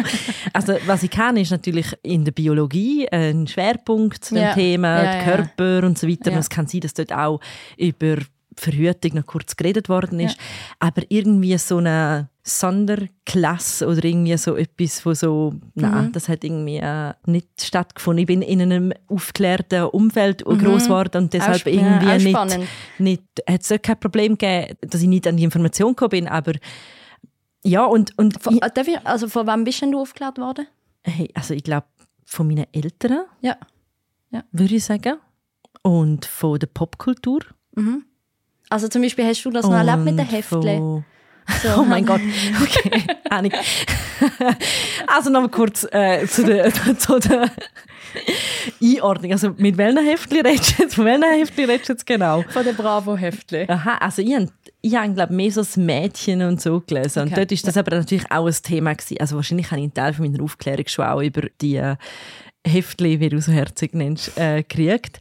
also 0.53 0.75
was 0.85 1.03
ich 1.03 1.09
kann, 1.09 1.37
ist 1.37 1.51
natürlich 1.51 1.87
in 2.03 2.23
der 2.23 2.31
Biologie 2.31 3.07
ein 3.09 3.47
Schwerpunkt 3.47 4.23
zu 4.23 4.35
dem 4.35 4.43
ja. 4.43 4.53
Thema, 4.53 5.03
ja, 5.03 5.23
Körper 5.23 5.79
ja. 5.79 5.85
und 5.87 5.97
so 5.97 6.07
weiter. 6.07 6.31
Und 6.31 6.37
es 6.37 6.49
kann 6.49 6.67
sein, 6.67 6.81
dass 6.81 6.93
dort 6.93 7.13
auch 7.13 7.39
über 7.77 8.17
Verhütung 8.55 9.15
noch 9.15 9.25
kurz 9.25 9.55
geredet 9.55 9.89
worden 9.89 10.19
ist. 10.19 10.37
Ja. 10.37 10.43
Aber 10.79 11.03
irgendwie 11.09 11.57
so 11.57 11.77
eine 11.77 12.29
Sonderklasse 12.43 13.87
oder 13.87 14.03
irgendwie 14.03 14.35
so 14.37 14.55
etwas, 14.55 15.05
wo 15.05 15.13
so, 15.13 15.51
mhm. 15.51 15.61
nein, 15.75 16.11
das 16.11 16.27
hat 16.27 16.43
irgendwie 16.43 16.77
äh, 16.77 17.13
nicht 17.25 17.47
stattgefunden. 17.61 18.21
Ich 18.21 18.27
bin 18.27 18.41
in 18.41 18.61
einem 18.61 18.93
aufgeklärten 19.07 19.83
Umfeld 19.85 20.45
mhm. 20.45 20.57
groß 20.57 20.85
geworden 20.85 21.23
und 21.23 21.33
deshalb 21.33 21.61
auch, 21.61 21.67
irgendwie 21.67 22.31
ja, 22.31 22.45
nicht, 22.45 22.69
nicht, 22.97 23.23
hat 23.47 23.61
es 23.61 23.81
kein 23.81 23.99
Problem 23.99 24.37
gegeben, 24.37 24.75
dass 24.81 25.01
ich 25.01 25.07
nicht 25.07 25.27
an 25.27 25.37
die 25.37 25.43
Information 25.43 25.91
gekommen 25.91 26.09
bin, 26.09 26.27
aber 26.27 26.53
ja 27.63 27.85
und, 27.85 28.17
und 28.17 28.41
von, 28.41 28.55
ich, 28.55 28.87
ich, 28.87 29.05
also 29.05 29.27
von 29.27 29.45
wem 29.45 29.63
bist 29.63 29.81
du 29.83 29.99
aufgeklärt 29.99 30.39
worden? 30.39 30.65
Hey, 31.03 31.29
also 31.35 31.53
ich 31.53 31.63
glaube 31.63 31.85
von 32.25 32.47
meinen 32.47 32.65
Eltern, 32.71 33.25
ja. 33.41 33.57
ja. 34.31 34.43
würde 34.51 34.75
ich 34.75 34.83
sagen, 34.83 35.17
und 35.83 36.25
von 36.25 36.59
der 36.59 36.67
Popkultur. 36.67 37.41
Mhm. 37.75 38.05
Also 38.71 38.87
zum 38.87 39.01
Beispiel 39.01 39.25
hast 39.25 39.43
du 39.43 39.51
das 39.51 39.65
noch 39.65 39.73
erlebt 39.73 40.05
mit 40.05 40.17
den 40.17 40.25
Heftchen? 40.25 41.03
So. 41.61 41.69
Oh 41.79 41.83
mein 41.83 42.05
Gott. 42.05 42.21
Okay, 42.61 43.03
Also 45.07 45.29
noch 45.29 45.41
mal 45.41 45.49
kurz 45.49 45.85
äh, 45.91 46.25
zu 46.25 46.45
der, 46.45 46.73
zu 46.97 47.19
der 47.19 47.51
Einordnung. 48.81 49.33
Also 49.33 49.53
mit 49.57 49.77
welchen 49.77 50.05
Heftchen 50.05 50.45
redest 50.45 50.79
du 50.79 50.83
jetzt? 50.83 50.95
Von 50.95 51.03
welchen 51.03 51.23
Heftchen 51.23 51.65
redest 51.65 51.89
du 51.89 51.93
jetzt 51.93 52.05
genau? 52.05 52.43
Von 52.47 52.63
den 52.63 52.75
Bravo-Heftchen. 52.77 53.69
Aha, 53.69 53.97
also 53.97 54.21
ich 54.21 54.33
habe 54.33 54.47
ich 54.79 54.95
habe, 54.95 55.13
glaube 55.13 55.33
mehr 55.33 55.51
so 55.51 55.61
das 55.61 55.75
Mädchen 55.75 56.41
und 56.41 56.61
so 56.61 56.79
gelesen. 56.79 57.23
Okay. 57.23 57.29
Und 57.29 57.37
dort 57.37 57.51
ist 57.51 57.67
das 57.67 57.75
ja. 57.75 57.81
aber 57.81 57.97
natürlich 57.97 58.31
auch 58.31 58.47
ein 58.47 58.55
Thema 58.63 58.93
gewesen. 58.93 59.17
Also 59.19 59.35
wahrscheinlich 59.35 59.69
habe 59.69 59.81
ich 59.81 59.83
einen 59.83 59.93
Teil 59.93 60.13
von 60.13 60.31
meiner 60.31 60.41
Aufklärung 60.41 60.87
schon 60.87 61.05
auch 61.05 61.21
über 61.21 61.41
die 61.59 61.75
äh, 61.75 61.97
Heftchen, 62.65 63.19
wie 63.19 63.29
du 63.29 63.41
so 63.41 63.51
herzig 63.51 63.93
nennst, 63.93 64.37
äh, 64.37 64.63
gekriegt 64.63 65.19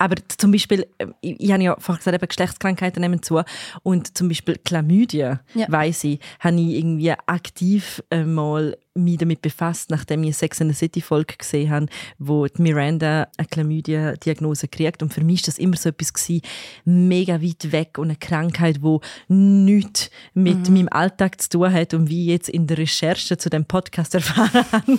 aber 0.00 0.16
zum 0.38 0.50
Beispiel, 0.50 0.86
äh, 0.96 1.08
ich, 1.20 1.38
ich 1.38 1.52
habe 1.52 1.62
ja 1.62 1.76
vorhin 1.78 1.98
gesagt, 1.98 2.14
eben 2.14 2.26
Geschlechtskrankheiten 2.26 3.02
nehmen 3.02 3.22
zu 3.22 3.42
und 3.82 4.16
zum 4.16 4.28
Beispiel 4.28 4.56
Chlamydien, 4.64 5.40
ja. 5.54 5.66
weiss 5.68 6.02
ich, 6.04 6.20
habe 6.40 6.56
ich 6.56 6.78
irgendwie 6.78 7.12
aktiv 7.26 8.02
äh, 8.10 8.24
mal 8.24 8.78
mich 8.94 9.18
damit 9.18 9.40
befasst, 9.40 9.90
nachdem 9.90 10.24
ich 10.24 10.36
Sex 10.36 10.60
and 10.60 10.70
the 10.70 10.76
City 10.76 11.00
Folge 11.00 11.36
gesehen 11.36 11.70
habe, 11.70 11.86
wo 12.18 12.46
die 12.46 12.60
Miranda 12.60 13.28
eine 13.36 13.46
Chlamydia-Diagnose 13.48 14.68
kriegt. 14.68 15.02
Und 15.02 15.14
für 15.14 15.22
mich 15.22 15.42
war 15.42 15.46
das 15.46 15.58
immer 15.58 15.76
so 15.76 15.90
etwas 15.90 16.12
gewesen, 16.12 16.42
mega 16.84 17.40
weit 17.40 17.72
weg 17.72 17.98
und 17.98 18.08
eine 18.08 18.16
Krankheit, 18.16 18.80
die 18.82 18.98
nichts 19.28 20.10
mit 20.34 20.68
mhm. 20.68 20.74
meinem 20.74 20.88
Alltag 20.90 21.40
zu 21.40 21.50
tun 21.50 21.72
hat. 21.72 21.94
Und 21.94 22.08
wie 22.08 22.22
ich 22.22 22.30
jetzt 22.30 22.48
in 22.48 22.66
der 22.66 22.78
Recherche 22.78 23.36
zu 23.36 23.48
dem 23.48 23.64
Podcast 23.64 24.14
erfahren 24.14 24.64
habe, 24.72 24.98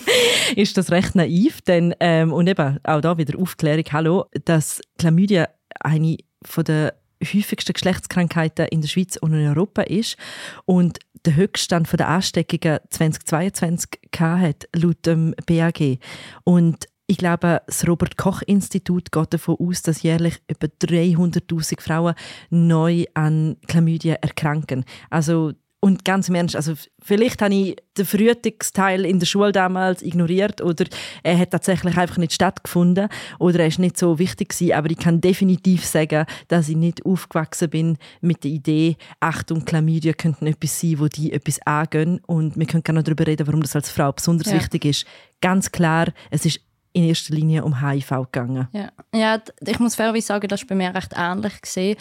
ist 0.55 0.77
das 0.77 0.91
recht 0.91 1.15
naiv. 1.15 1.61
Denn, 1.61 1.93
ähm, 1.99 2.31
und 2.31 2.47
eben 2.47 2.79
auch 2.83 3.01
da 3.01 3.17
wieder 3.17 3.37
Aufklärung, 3.37 3.85
hallo, 3.91 4.25
dass 4.45 4.81
Chlamydia 4.97 5.49
eine 5.79 6.17
von 6.43 6.63
der 6.63 6.95
häufigsten 7.21 7.73
Geschlechtskrankheiten 7.73 8.67
in 8.67 8.81
der 8.81 8.87
Schweiz 8.87 9.17
und 9.17 9.33
in 9.33 9.47
Europa 9.47 9.83
ist 9.83 10.17
und 10.65 10.99
der 11.25 11.35
Höchststand 11.35 11.91
der 11.91 12.07
Ansteckungen 12.07 12.79
2022 12.89 13.89
hat, 14.17 14.67
laut 14.75 15.05
dem 15.05 15.35
BAG. 15.45 15.99
Und 16.43 16.87
ich 17.11 17.17
glaube, 17.17 17.61
das 17.67 17.85
Robert-Koch-Institut 17.85 19.11
geht 19.11 19.33
davon 19.33 19.57
aus, 19.59 19.81
dass 19.81 20.01
jährlich 20.01 20.41
über 20.49 20.67
300.000 20.67 21.81
Frauen 21.81 22.15
neu 22.49 23.03
an 23.13 23.57
Chlamydien 23.67 24.15
erkranken. 24.21 24.85
Also 25.09 25.51
und 25.83 26.05
ganz 26.05 26.29
im 26.29 26.35
Ernst, 26.35 26.55
also 26.55 26.75
vielleicht 27.01 27.41
habe 27.41 27.55
ich 27.55 27.75
den 27.97 28.05
Frühtagsteil 28.05 29.03
in 29.03 29.17
der 29.17 29.25
Schule 29.25 29.51
damals 29.51 30.03
ignoriert 30.03 30.61
oder 30.61 30.85
er 31.23 31.37
hat 31.37 31.49
tatsächlich 31.49 31.97
einfach 31.97 32.17
nicht 32.17 32.33
stattgefunden 32.33 33.09
oder 33.39 33.61
er 33.61 33.67
ist 33.67 33.79
nicht 33.79 33.97
so 33.97 34.19
wichtig 34.19 34.49
gewesen, 34.49 34.73
aber 34.73 34.91
ich 34.91 34.99
kann 34.99 35.21
definitiv 35.21 35.83
sagen, 35.83 36.25
dass 36.49 36.69
ich 36.69 36.75
nicht 36.75 37.03
aufgewachsen 37.03 37.71
bin 37.71 37.97
mit 38.21 38.43
der 38.43 38.51
Idee, 38.51 38.95
Achtung, 39.19 39.65
Chlamydia 39.65 40.13
könnten 40.13 40.45
etwas 40.45 40.79
sein, 40.79 40.99
wo 40.99 41.07
die 41.07 41.33
etwas 41.33 41.59
angehen 41.65 42.21
und 42.27 42.57
wir 42.57 42.67
können 42.67 42.83
gerne 42.83 43.01
darüber 43.01 43.25
reden, 43.25 43.47
warum 43.47 43.63
das 43.63 43.75
als 43.75 43.89
Frau 43.89 44.11
besonders 44.11 44.51
ja. 44.51 44.57
wichtig 44.57 44.85
ist. 44.85 45.05
Ganz 45.41 45.71
klar, 45.71 46.09
es 46.29 46.45
ist 46.45 46.61
in 46.93 47.05
erster 47.05 47.33
Linie 47.33 47.63
um 47.63 47.81
HIV 47.81 48.09
gegangen. 48.31 48.67
Ja, 48.71 48.91
ja 49.15 49.41
ich 49.65 49.79
muss 49.79 49.95
fairerweise 49.95 50.27
sagen, 50.27 50.47
das 50.47 50.61
war 50.61 50.67
bei 50.67 50.75
mir 50.75 50.93
recht 50.93 51.13
ähnlich 51.15 51.59
gesehen 51.59 51.97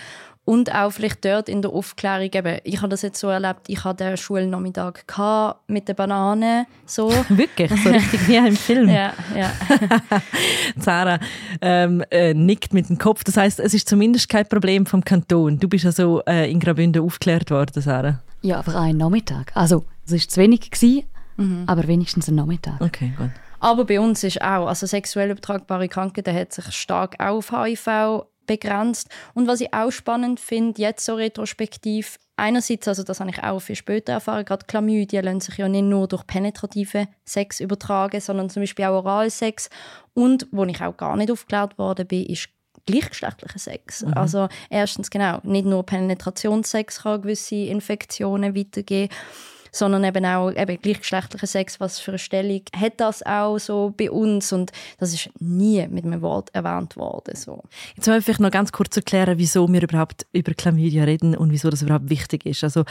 und 0.50 0.74
auch 0.74 0.90
vielleicht 0.90 1.24
dort 1.24 1.48
in 1.48 1.62
der 1.62 1.70
Aufklärung, 1.70 2.28
eben, 2.32 2.58
ich 2.64 2.78
habe 2.78 2.88
das 2.88 3.02
jetzt 3.02 3.20
so 3.20 3.28
erlebt, 3.28 3.68
ich 3.68 3.84
hatte 3.84 4.02
den 4.02 4.16
Schulnachmittag 4.16 4.94
mit 5.68 5.86
den 5.86 5.94
Bananen. 5.94 6.66
So. 6.86 7.08
Wirklich? 7.28 7.70
So 7.84 7.90
richtig 7.90 8.26
wie 8.26 8.34
im 8.34 8.56
Film? 8.56 8.88
ja, 8.88 9.12
ja. 9.36 9.52
Sarah 10.76 11.20
ähm, 11.60 12.02
äh, 12.10 12.34
nickt 12.34 12.74
mit 12.74 12.88
dem 12.88 12.98
Kopf. 12.98 13.22
Das 13.22 13.36
heißt, 13.36 13.60
es 13.60 13.74
ist 13.74 13.88
zumindest 13.88 14.28
kein 14.28 14.44
Problem 14.44 14.86
vom 14.86 15.04
Kanton. 15.04 15.60
Du 15.60 15.68
bist 15.68 15.86
also 15.86 16.20
äh, 16.26 16.50
in 16.50 16.58
Graubünden 16.58 17.00
aufgeklärt 17.04 17.52
worden, 17.52 17.80
Sarah. 17.80 18.18
Ja, 18.42 18.58
aber 18.58 18.74
einen 18.74 18.98
Nachmittag. 18.98 19.52
Also, 19.54 19.84
es 20.04 20.12
war 20.12 20.18
zu 20.18 20.40
wenig, 20.40 20.68
gewesen, 20.68 21.04
mhm. 21.36 21.62
aber 21.68 21.86
wenigstens 21.86 22.26
ein 22.26 22.34
Nachmittag. 22.34 22.80
Okay, 22.80 23.12
gut. 23.16 23.30
Aber 23.60 23.84
bei 23.84 24.00
uns 24.00 24.24
ist 24.24 24.42
auch, 24.42 24.66
also 24.66 24.84
sexuell 24.88 25.30
übertragbare 25.30 25.86
Krankheiten 25.86 26.34
hat 26.34 26.52
sich 26.52 26.72
stark 26.72 27.14
auch 27.20 27.36
auf 27.36 27.52
HIV 27.52 28.24
begrenzt. 28.50 29.08
Und 29.32 29.46
was 29.46 29.60
ich 29.60 29.72
auch 29.72 29.92
spannend 29.92 30.40
finde, 30.40 30.82
jetzt 30.82 31.04
so 31.04 31.14
retrospektiv, 31.14 32.18
einerseits, 32.36 32.88
also 32.88 33.04
das 33.04 33.20
habe 33.20 33.30
ich 33.30 33.40
auch 33.40 33.60
viel 33.60 33.76
später 33.76 34.14
erfahren, 34.14 34.44
gerade 34.44 34.66
Chlamydien 34.66 35.24
lassen 35.24 35.40
sich 35.40 35.58
ja 35.58 35.68
nicht 35.68 35.84
nur 35.84 36.08
durch 36.08 36.26
penetrative 36.26 37.06
Sex 37.24 37.60
übertragen, 37.60 38.20
sondern 38.20 38.50
zum 38.50 38.62
Beispiel 38.62 38.86
auch 38.86 39.04
Oralsex. 39.04 39.70
Und, 40.14 40.48
wo 40.50 40.64
ich 40.64 40.82
auch 40.82 40.96
gar 40.96 41.16
nicht 41.16 41.30
aufgeklärt 41.30 41.78
worden 41.78 42.08
bin, 42.08 42.26
ist 42.26 42.48
gleichgeschlechtlicher 42.86 43.58
Sex. 43.58 44.02
Mhm. 44.02 44.14
Also 44.14 44.48
erstens 44.68 45.10
genau, 45.10 45.38
nicht 45.44 45.66
nur 45.66 45.86
Penetrationssex 45.86 47.02
kann 47.02 47.22
gewisse 47.22 47.54
Infektionen 47.54 48.56
weitergeben, 48.56 49.12
sondern 49.72 50.04
eben 50.04 50.24
auch 50.24 50.50
eben 50.50 50.80
gleichgeschlechtlicher 50.80 51.46
Sex, 51.46 51.80
was 51.80 51.98
für 51.98 52.12
eine 52.12 52.18
Stellung 52.18 52.62
hat 52.76 52.94
das 52.98 53.24
auch 53.24 53.58
so 53.58 53.94
bei 53.96 54.10
uns 54.10 54.52
und 54.52 54.72
das 54.98 55.12
ist 55.14 55.30
nie 55.38 55.86
mit 55.88 56.04
einem 56.04 56.22
Wort 56.22 56.50
erwähnt 56.54 56.96
worden. 56.96 57.34
So. 57.36 57.62
Jetzt 57.96 58.06
wollen 58.06 58.18
wir 58.18 58.22
vielleicht 58.22 58.40
noch 58.40 58.50
ganz 58.50 58.72
kurz 58.72 58.96
erklären, 58.96 59.38
wieso 59.38 59.70
wir 59.72 59.82
überhaupt 59.82 60.26
über 60.32 60.52
Chlamydia 60.54 61.04
reden 61.04 61.36
und 61.36 61.50
wieso 61.52 61.70
das 61.70 61.82
überhaupt 61.82 62.10
wichtig 62.10 62.46
ist. 62.46 62.64
Also 62.64 62.84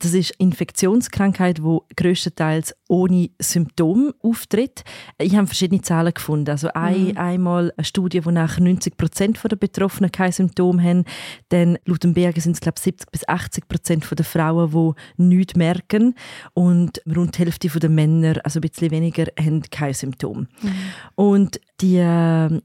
das 0.00 0.14
ist 0.14 0.30
Infektionskrankheit, 0.32 1.58
die 1.58 1.78
größtenteils 1.96 2.74
ohne 2.88 3.30
Symptom 3.40 4.12
auftritt. 4.22 4.84
Ich 5.18 5.36
habe 5.36 5.46
verschiedene 5.46 5.82
Zahlen 5.82 6.14
gefunden. 6.14 6.50
Also 6.50 6.68
ein, 6.74 7.08
mhm. 7.08 7.18
einmal 7.18 7.72
eine 7.76 7.84
Studie, 7.84 8.24
wo 8.24 8.30
nach 8.30 8.58
90 8.58 8.96
Prozent 8.96 9.38
der 9.46 9.56
Betroffenen 9.56 10.10
kein 10.10 10.32
Symptom 10.32 10.82
haben. 10.82 11.04
Dann 11.50 11.78
laut 11.84 12.04
dem 12.04 12.14
BAG 12.14 12.40
sind 12.40 12.52
es 12.52 12.60
glaube 12.60 12.80
70 12.80 13.10
bis 13.10 13.28
80 13.28 13.68
Prozent 13.68 14.06
der 14.16 14.24
Frauen, 14.24 14.70
die 14.70 15.22
nichts 15.22 15.56
merken 15.56 16.14
und 16.54 17.00
rund 17.14 17.36
die 17.36 17.44
Hälfte 17.44 17.68
der 17.68 17.90
Männer, 17.90 18.40
also 18.44 18.58
ein 18.58 18.62
bisschen 18.62 18.90
weniger, 18.90 19.26
haben 19.38 19.62
kein 19.62 19.94
Symptom. 19.94 20.48
Mhm. 20.62 20.72
Und 21.14 21.60
die 21.80 21.96
äh, 21.96 22.60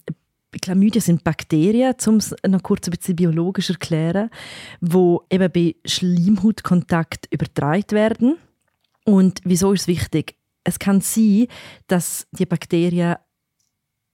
Chlamydien 0.60 1.02
sind 1.02 1.24
Bakterien, 1.24 1.96
um 2.08 2.16
es 2.16 2.36
noch 2.46 2.64
kurz 2.64 2.88
ein 2.88 2.92
bisschen 2.92 3.16
biologisch 3.16 3.68
zu 3.68 3.74
erklären, 3.74 4.30
die 4.82 5.18
eben 5.30 5.52
bei 5.52 5.76
Schleimhautkontakt 5.86 7.28
übertragen 7.32 7.92
werden. 7.92 8.38
Und 9.06 9.40
wieso 9.44 9.74
ist 9.74 9.82
es 9.82 9.88
wichtig? 9.88 10.36
Es 10.64 10.78
kann 10.78 11.02
sein, 11.02 11.48
dass 11.88 12.28
die 12.32 12.46
Bakterien 12.46 13.16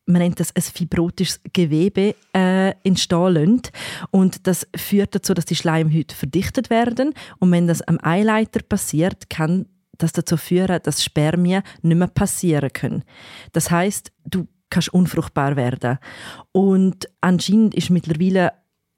man 0.08 0.22
nennt 0.22 0.40
das 0.40 0.56
ein 0.56 0.62
fibrotisches 0.62 1.42
Gewebe 1.54 2.16
äh, 2.34 2.72
entstehen 2.84 3.34
lassen. 3.34 3.62
Und 4.10 4.48
das 4.48 4.66
führt 4.76 5.14
dazu, 5.14 5.34
dass 5.34 5.46
die 5.46 5.56
Schleimhäute 5.56 6.16
verdichtet 6.16 6.70
werden. 6.70 7.14
Und 7.40 7.52
wenn 7.52 7.68
das 7.68 7.82
am 7.82 8.00
Eileiter 8.02 8.62
passiert, 8.62 9.30
kann 9.30 9.68
das 9.98 10.14
dazu 10.14 10.38
führen, 10.38 10.80
dass 10.84 11.04
Spermien 11.04 11.64
nicht 11.82 11.98
mehr 11.98 12.08
passieren 12.08 12.72
können. 12.72 13.04
Das 13.52 13.70
heißt, 13.70 14.12
du 14.26 14.48
kannst 14.70 14.94
unfruchtbar 14.94 15.56
werden. 15.56 15.98
Und 16.52 17.10
anscheinend 17.22 17.76
ist 17.76 17.90
mittlerweile 17.90 18.54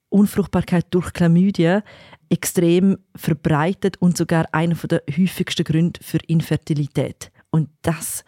Unfruchtbarkeit 0.09 0.87
durch 0.91 1.13
Chlamydien 1.13 1.81
extrem 2.29 2.97
verbreitet 3.15 3.97
und 3.99 4.17
sogar 4.17 4.45
einer 4.51 4.75
der 4.75 5.01
häufigsten 5.09 5.63
Gründe 5.63 5.99
für 6.03 6.19
Infertilität. 6.27 7.31
Und 7.49 7.69
das 7.81 8.23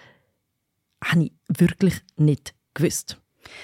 habe 1.03 1.25
ich 1.25 1.33
wirklich 1.47 1.95
nicht 2.17 2.55
gewusst. 2.73 3.17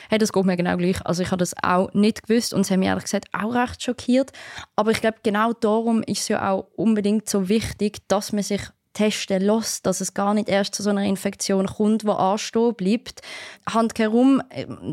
Hey, 0.09 0.17
das 0.17 0.33
geht 0.33 0.45
mir 0.45 0.57
genau 0.57 0.75
gleich. 0.75 1.05
Also 1.05 1.21
ich 1.21 1.29
habe 1.29 1.37
das 1.37 1.53
auch 1.61 1.93
nicht 1.93 2.23
gewusst 2.23 2.53
und 2.53 2.61
es 2.61 2.71
hat 2.71 2.77
mich 2.77 2.87
ehrlich 2.87 3.03
gesagt 3.03 3.27
auch 3.31 3.53
recht 3.53 3.83
schockiert. 3.83 4.31
Aber 4.75 4.91
ich 4.91 5.01
glaube, 5.01 5.17
genau 5.23 5.53
darum 5.53 6.01
ist 6.03 6.21
es 6.21 6.27
ja 6.29 6.51
auch 6.51 6.67
unbedingt 6.75 7.29
so 7.29 7.47
wichtig, 7.47 7.99
dass 8.07 8.33
man 8.33 8.43
sich 8.43 8.61
testen 8.93 9.41
lässt, 9.41 9.85
dass 9.85 10.01
es 10.01 10.15
gar 10.15 10.33
nicht 10.33 10.49
erst 10.49 10.73
zu 10.73 10.81
so 10.81 10.89
einer 10.89 11.03
Infektion 11.03 11.67
kommt, 11.67 12.03
die 12.03 12.09
anstehen 12.09 12.73
bleibt. 12.73 13.21
Handkehrum, 13.69 14.41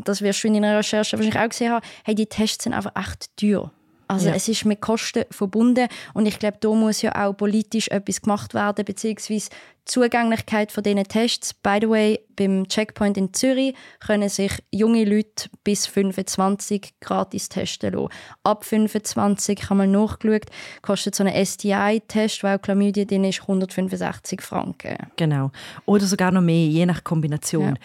das 0.03 0.21
wirst 0.21 0.43
du 0.43 0.47
in 0.47 0.53
deiner 0.53 0.77
Recherche 0.77 1.17
wahrscheinlich 1.17 1.39
auch 1.39 1.49
gesehen 1.49 1.71
haben, 1.71 1.85
hey, 2.03 2.13
die 2.13 2.27
Tests 2.27 2.63
sind 2.63 2.73
einfach 2.73 2.91
echt 2.95 3.35
teuer. 3.35 3.71
Also 4.07 4.29
ja. 4.29 4.35
es 4.35 4.47
ist 4.47 4.65
mit 4.65 4.81
Kosten 4.81 5.25
verbunden 5.31 5.87
und 6.13 6.25
ich 6.25 6.39
glaube, 6.39 6.57
da 6.59 6.69
muss 6.69 7.01
ja 7.01 7.15
auch 7.15 7.33
politisch 7.33 7.87
etwas 7.89 8.21
gemacht 8.21 8.53
werden, 8.53 8.85
beziehungsweise 8.85 9.49
Zugänglichkeit 9.85 10.71
von 10.71 10.83
diesen 10.83 11.03
Tests. 11.03 11.53
By 11.53 11.77
the 11.79 11.89
way, 11.89 12.19
beim 12.35 12.67
Checkpoint 12.67 13.17
in 13.17 13.33
Zürich 13.33 13.75
können 13.99 14.29
sich 14.29 14.51
junge 14.71 15.05
Leute 15.05 15.47
bis 15.63 15.85
25 15.85 16.95
gratis 16.99 17.49
testen 17.49 17.93
lassen. 17.93 18.09
Ab 18.43 18.65
25 18.65 19.69
haben 19.69 19.77
wir 19.77 19.87
nachgeschaut, 19.87 20.45
kostet 20.81 21.15
so 21.15 21.23
ein 21.23 21.45
STI-Test, 21.45 22.43
weil 22.43 22.59
Chlamydien 22.59 23.07
drin 23.07 23.23
ist, 23.25 23.41
165 23.41 24.41
Franken. 24.41 24.97
Genau. 25.17 25.51
Oder 25.85 26.05
sogar 26.05 26.31
noch 26.31 26.41
mehr, 26.41 26.67
je 26.67 26.85
nach 26.87 27.03
Kombination. 27.03 27.75
Ja. 27.75 27.81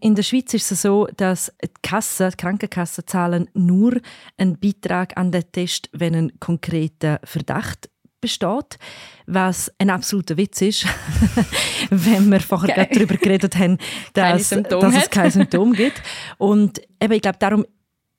In 0.00 0.14
der 0.14 0.22
Schweiz 0.22 0.54
ist 0.54 0.72
es 0.72 0.82
so, 0.82 1.06
dass 1.16 1.52
die, 1.62 1.68
Kassen, 1.82 2.30
die 2.30 2.36
Krankenkassen 2.36 3.06
zahlen 3.06 3.48
nur 3.54 4.00
einen 4.38 4.58
Beitrag 4.58 5.16
an 5.16 5.30
den 5.30 5.44
Test, 5.52 5.90
wenn 5.92 6.14
ein 6.14 6.32
konkreter 6.40 7.20
Verdacht 7.24 7.90
besteht, 8.20 8.78
was 9.26 9.72
ein 9.78 9.90
absoluter 9.90 10.36
Witz 10.36 10.60
ist, 10.62 10.86
wenn 11.90 12.30
wir 12.30 12.40
vorher 12.40 12.76
okay. 12.76 12.88
darüber 12.92 13.16
geredet 13.16 13.56
haben, 13.56 13.78
dass, 14.12 14.48
dass 14.48 14.94
es 14.94 15.10
kein 15.10 15.30
Symptom 15.30 15.72
gibt. 15.72 16.02
Und 16.38 16.80
eben, 17.00 17.12
ich 17.12 17.22
glaube, 17.22 17.38
darum 17.38 17.66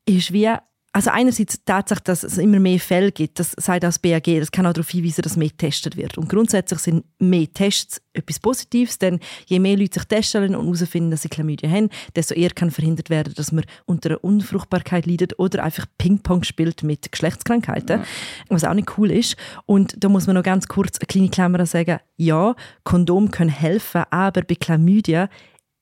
ist 0.06 0.34
wie 0.34 0.50
also 0.94 1.10
einerseits 1.10 1.58
die 1.58 1.66
Tatsache, 1.66 2.02
dass 2.04 2.24
es 2.24 2.38
immer 2.38 2.60
mehr 2.60 2.80
Fälle 2.80 3.12
gibt, 3.12 3.40
das 3.40 3.52
sagt 3.52 3.84
das 3.84 4.00
BAG, 4.00 4.26
das 4.26 4.52
kann 4.52 4.66
auch 4.66 4.74
darauf 4.74 4.90
hinweisen, 4.90 5.22
dass 5.22 5.38
mehr 5.38 5.48
getestet 5.48 5.96
wird. 5.96 6.18
Und 6.18 6.28
grundsätzlich 6.28 6.80
sind 6.80 7.06
mehr 7.18 7.48
Tests 7.54 8.02
etwas 8.12 8.40
Positives, 8.40 9.00
denn 9.00 9.20
je 9.46 9.60
mehr 9.60 9.78
Leute 9.78 10.00
sich 10.00 10.08
testen 10.08 10.54
und 10.54 10.66
herausfinden, 10.66 11.12
dass 11.12 11.22
sie 11.22 11.30
Chlamydia 11.30 11.70
haben, 11.70 11.90
desto 12.16 12.34
eher 12.34 12.50
kann 12.50 12.72
verhindert 12.72 13.10
werden, 13.10 13.34
dass 13.36 13.54
man 13.54 13.64
unter 13.86 14.10
einer 14.10 14.24
Unfruchtbarkeit 14.24 15.06
leidet 15.06 15.40
oder 15.40 15.64
einfach 15.64 15.86
Ping-Pong 15.98 16.44
spielt 16.44 16.84
mit 16.84 17.10
Geschlechtskrankheiten, 17.10 18.02
ja. 18.02 18.06
was 18.50 18.66
auch 18.66 18.74
nicht 18.74 18.98
cool 18.98 19.12
ist. 19.12 19.38
Und 19.66 19.96
da 19.98 20.10
muss 20.10 20.28
man 20.28 20.36
noch 20.36 20.44
ganz 20.44 20.68
kurz 20.68 21.00
eine 21.00 21.08
kleine 21.08 21.30
Klammer 21.30 21.66
sagen, 21.66 22.00
ja, 22.18 22.54
Kondom 22.84 23.32
können 23.32 23.50
helfen, 23.50 24.04
aber 24.10 24.42
bei 24.42 24.56
Chlamydia 24.56 25.30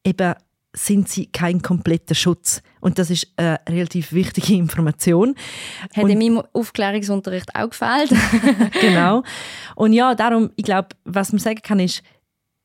eben 0.03 0.35
sind 0.75 1.09
sie 1.09 1.25
kein 1.27 1.61
kompletter 1.61 2.15
Schutz. 2.15 2.61
Und 2.79 2.99
das 2.99 3.09
ist 3.09 3.27
eine 3.37 3.59
relativ 3.67 4.13
wichtige 4.13 4.53
Information. 4.53 5.35
Hat 5.95 6.07
in 6.07 6.19
meinem 6.19 6.43
Aufklärungsunterricht 6.53 7.55
auch 7.55 7.69
gefällt. 7.69 8.11
genau. 8.81 9.23
Und 9.75 9.93
ja, 9.93 10.15
darum, 10.15 10.51
ich 10.55 10.65
glaube, 10.65 10.89
was 11.05 11.31
man 11.31 11.39
sagen 11.39 11.61
kann, 11.63 11.79
ist, 11.79 12.03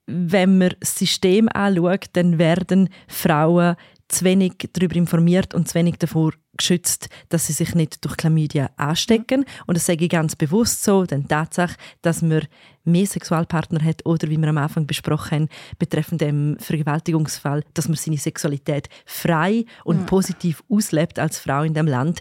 wenn 0.07 0.59
man 0.59 0.75
das 0.81 0.97
System 0.97 1.49
anschaut, 1.49 2.07
dann 2.13 2.39
werden 2.39 2.91
Frauen 3.09 3.77
zu 4.09 4.25
wenig 4.25 4.53
darüber 4.75 4.97
informiert 4.97 5.55
und 5.55 5.69
zu 5.69 5.75
wenig 5.75 5.97
davor 5.97 6.33
geschützt, 6.57 7.09
dass 7.29 7.47
sie 7.47 7.53
sich 7.53 7.75
nicht 7.75 8.05
durch 8.05 8.17
Chlamydia 8.17 8.71
anstecken. 8.77 9.41
Mhm. 9.41 9.47
Und 9.67 9.77
das 9.77 9.87
sage 9.87 10.05
ich 10.05 10.11
ganz 10.11 10.37
bewusst 10.37 10.85
so, 10.85 11.05
denn 11.05 11.23
die 11.23 11.29
Tatsache, 11.29 11.77
dass 12.03 12.23
man 12.23 12.47
mehr 12.85 13.07
Sexualpartner 13.07 13.83
hat 13.83 14.05
oder, 14.05 14.29
wie 14.29 14.37
wir 14.37 14.49
am 14.49 14.59
Anfang 14.59 14.87
besprochen 14.87 15.33
haben, 15.33 15.49
betreffend 15.79 16.21
dem 16.21 16.57
Vergewaltigungsfall, 16.59 17.63
dass 17.73 17.89
man 17.89 17.97
seine 17.97 18.19
Sexualität 18.19 18.89
frei 19.07 19.65
und 19.85 20.03
mhm. 20.03 20.07
positiv 20.07 20.63
auslebt 20.69 21.19
als 21.19 21.39
Frau 21.39 21.63
in 21.63 21.75
dem 21.75 21.87
Land, 21.87 22.21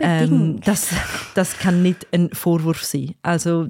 ähm, 0.00 0.60
das, 0.64 0.90
das 1.34 1.58
kann 1.58 1.82
nicht 1.82 2.06
ein 2.12 2.30
Vorwurf 2.32 2.84
sein. 2.84 3.14
Also 3.22 3.68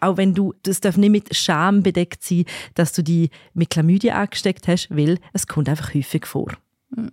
auch 0.00 0.16
wenn 0.16 0.34
du, 0.34 0.54
das 0.62 0.80
darf 0.80 0.96
nicht 0.96 1.10
mit 1.10 1.34
Scham 1.36 1.82
bedeckt 1.82 2.22
sein, 2.22 2.44
dass 2.74 2.92
du 2.92 3.02
die 3.02 3.30
mit 3.54 3.70
Chlamydia 3.70 4.14
angesteckt 4.14 4.68
hast, 4.68 4.88
weil 4.90 5.18
es 5.32 5.46
kommt 5.46 5.68
einfach 5.68 5.94
häufig 5.94 6.26
vor. 6.26 6.52
Mhm. 6.94 7.10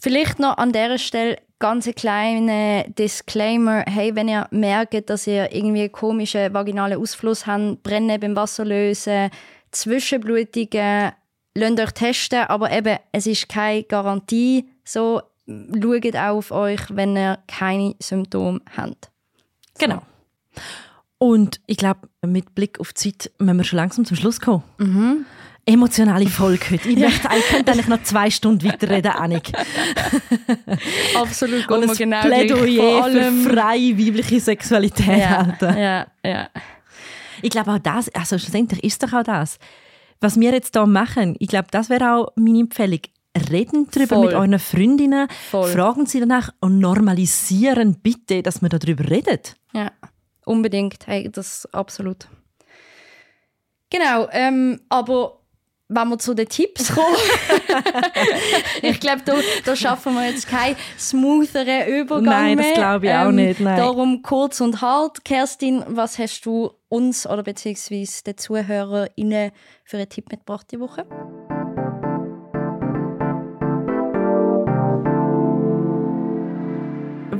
Vielleicht 0.00 0.38
noch 0.38 0.56
an 0.58 0.72
dieser 0.72 0.98
Stelle 0.98 1.38
ganz 1.58 1.90
kleine 1.94 2.86
Disclaimer. 2.98 3.84
Hey, 3.86 4.14
wenn 4.14 4.28
ihr 4.28 4.46
merkt, 4.50 5.10
dass 5.10 5.26
ihr 5.26 5.52
irgendwie 5.52 5.82
einen 5.82 5.92
komischen 5.92 6.52
vaginalen 6.52 7.00
Ausfluss 7.00 7.46
habt, 7.46 7.82
Brennen 7.82 8.20
beim 8.20 8.36
Wasser 8.36 8.64
lösen, 8.64 9.30
Zwischenblutungen, 9.70 11.12
lasst 11.54 11.80
euch 11.80 11.92
testen, 11.92 12.44
aber 12.44 12.70
eben, 12.70 12.98
es 13.12 13.26
ist 13.26 13.48
keine 13.48 13.82
Garantie. 13.82 14.68
So, 14.84 15.20
schaut 15.46 16.16
auch 16.16 16.36
auf 16.36 16.50
euch, 16.50 16.80
wenn 16.90 17.16
ihr 17.16 17.38
keine 17.46 17.94
Symptome 18.00 18.60
habt. 18.76 19.10
So. 19.74 19.86
Genau. 19.86 20.02
Und 21.18 21.60
ich 21.66 21.76
glaube, 21.76 22.08
mit 22.24 22.54
Blick 22.54 22.78
auf 22.78 22.92
die 22.92 23.18
Zeit 23.18 23.32
müssen 23.38 23.56
wir 23.56 23.64
schon 23.64 23.78
langsam 23.78 24.04
zum 24.04 24.16
Schluss 24.16 24.40
kommen. 24.40 24.62
Mhm 24.78 25.26
emotionale 25.68 26.26
Folge 26.28 26.70
heute. 26.70 26.88
Ich, 26.88 26.96
möchte, 26.98 27.28
ich 27.36 27.46
könnte 27.48 27.72
eigentlich 27.72 27.88
noch 27.88 28.02
zwei 28.02 28.30
Stunden 28.30 28.66
weiterreden, 28.66 29.12
Annik. 29.12 29.52
Absolut, 31.14 31.68
Und 31.70 31.90
ein 31.90 31.96
genau 31.96 32.22
Plädoyer 32.22 33.04
für 33.10 33.32
freie 33.50 33.98
weibliche 33.98 34.40
Sexualität 34.40 35.18
ja, 35.18 35.46
halten. 35.46 35.78
Ja, 35.78 36.06
ja. 36.24 36.48
Ich 37.42 37.50
glaube 37.50 37.72
auch 37.72 37.78
das, 37.78 38.08
also 38.14 38.38
schlussendlich 38.38 38.82
ist 38.82 39.02
doch 39.02 39.12
auch 39.12 39.22
das, 39.22 39.58
was 40.20 40.40
wir 40.40 40.52
jetzt 40.52 40.74
hier 40.74 40.86
machen, 40.86 41.36
ich 41.38 41.48
glaube, 41.48 41.68
das 41.70 41.88
wäre 41.90 42.14
auch 42.14 42.32
meine 42.34 42.60
Empfehlung. 42.60 43.00
Reden 43.52 43.86
darüber 43.92 44.16
Voll. 44.16 44.26
mit 44.26 44.34
euren 44.34 44.58
Freundinnen, 44.58 45.28
Voll. 45.50 45.68
fragen 45.68 46.06
sie 46.06 46.18
danach 46.18 46.50
und 46.60 46.80
normalisieren 46.80 48.00
bitte, 48.02 48.42
dass 48.42 48.62
wir 48.62 48.68
darüber 48.68 49.08
reden. 49.08 49.38
Ja, 49.72 49.92
unbedingt. 50.44 51.06
Hey, 51.06 51.30
das 51.30 51.68
absolut. 51.72 52.26
Genau, 53.90 54.28
ähm, 54.32 54.80
aber 54.88 55.37
wenn 55.88 56.08
wir 56.08 56.18
zu 56.18 56.34
den 56.34 56.48
Tipps 56.48 56.94
kommen, 56.94 57.16
ich 58.82 59.00
glaube, 59.00 59.22
da, 59.24 59.34
da 59.64 59.74
schaffen 59.74 60.14
wir 60.14 60.28
jetzt 60.28 60.46
keinen 60.46 60.76
smootheren 60.98 61.88
Übergang 61.88 62.24
Nein, 62.24 62.58
das 62.58 62.72
glaube 62.74 63.06
ich 63.06 63.12
auch 63.12 63.28
ähm, 63.28 63.36
nicht. 63.36 63.60
Nein. 63.60 63.76
Darum 63.76 64.22
kurz 64.22 64.60
und 64.60 64.82
hart. 64.82 65.24
Kerstin, 65.24 65.84
was 65.88 66.18
hast 66.18 66.42
du 66.42 66.70
uns 66.88 67.26
oder 67.26 67.42
beziehungsweise 67.42 68.22
den 68.24 68.36
ZuhörerInnen 68.36 69.52
für 69.84 69.96
einen 69.96 70.08
Tipp 70.08 70.30
mitgebracht 70.30 70.66
die 70.70 70.80
Woche? 70.80 71.06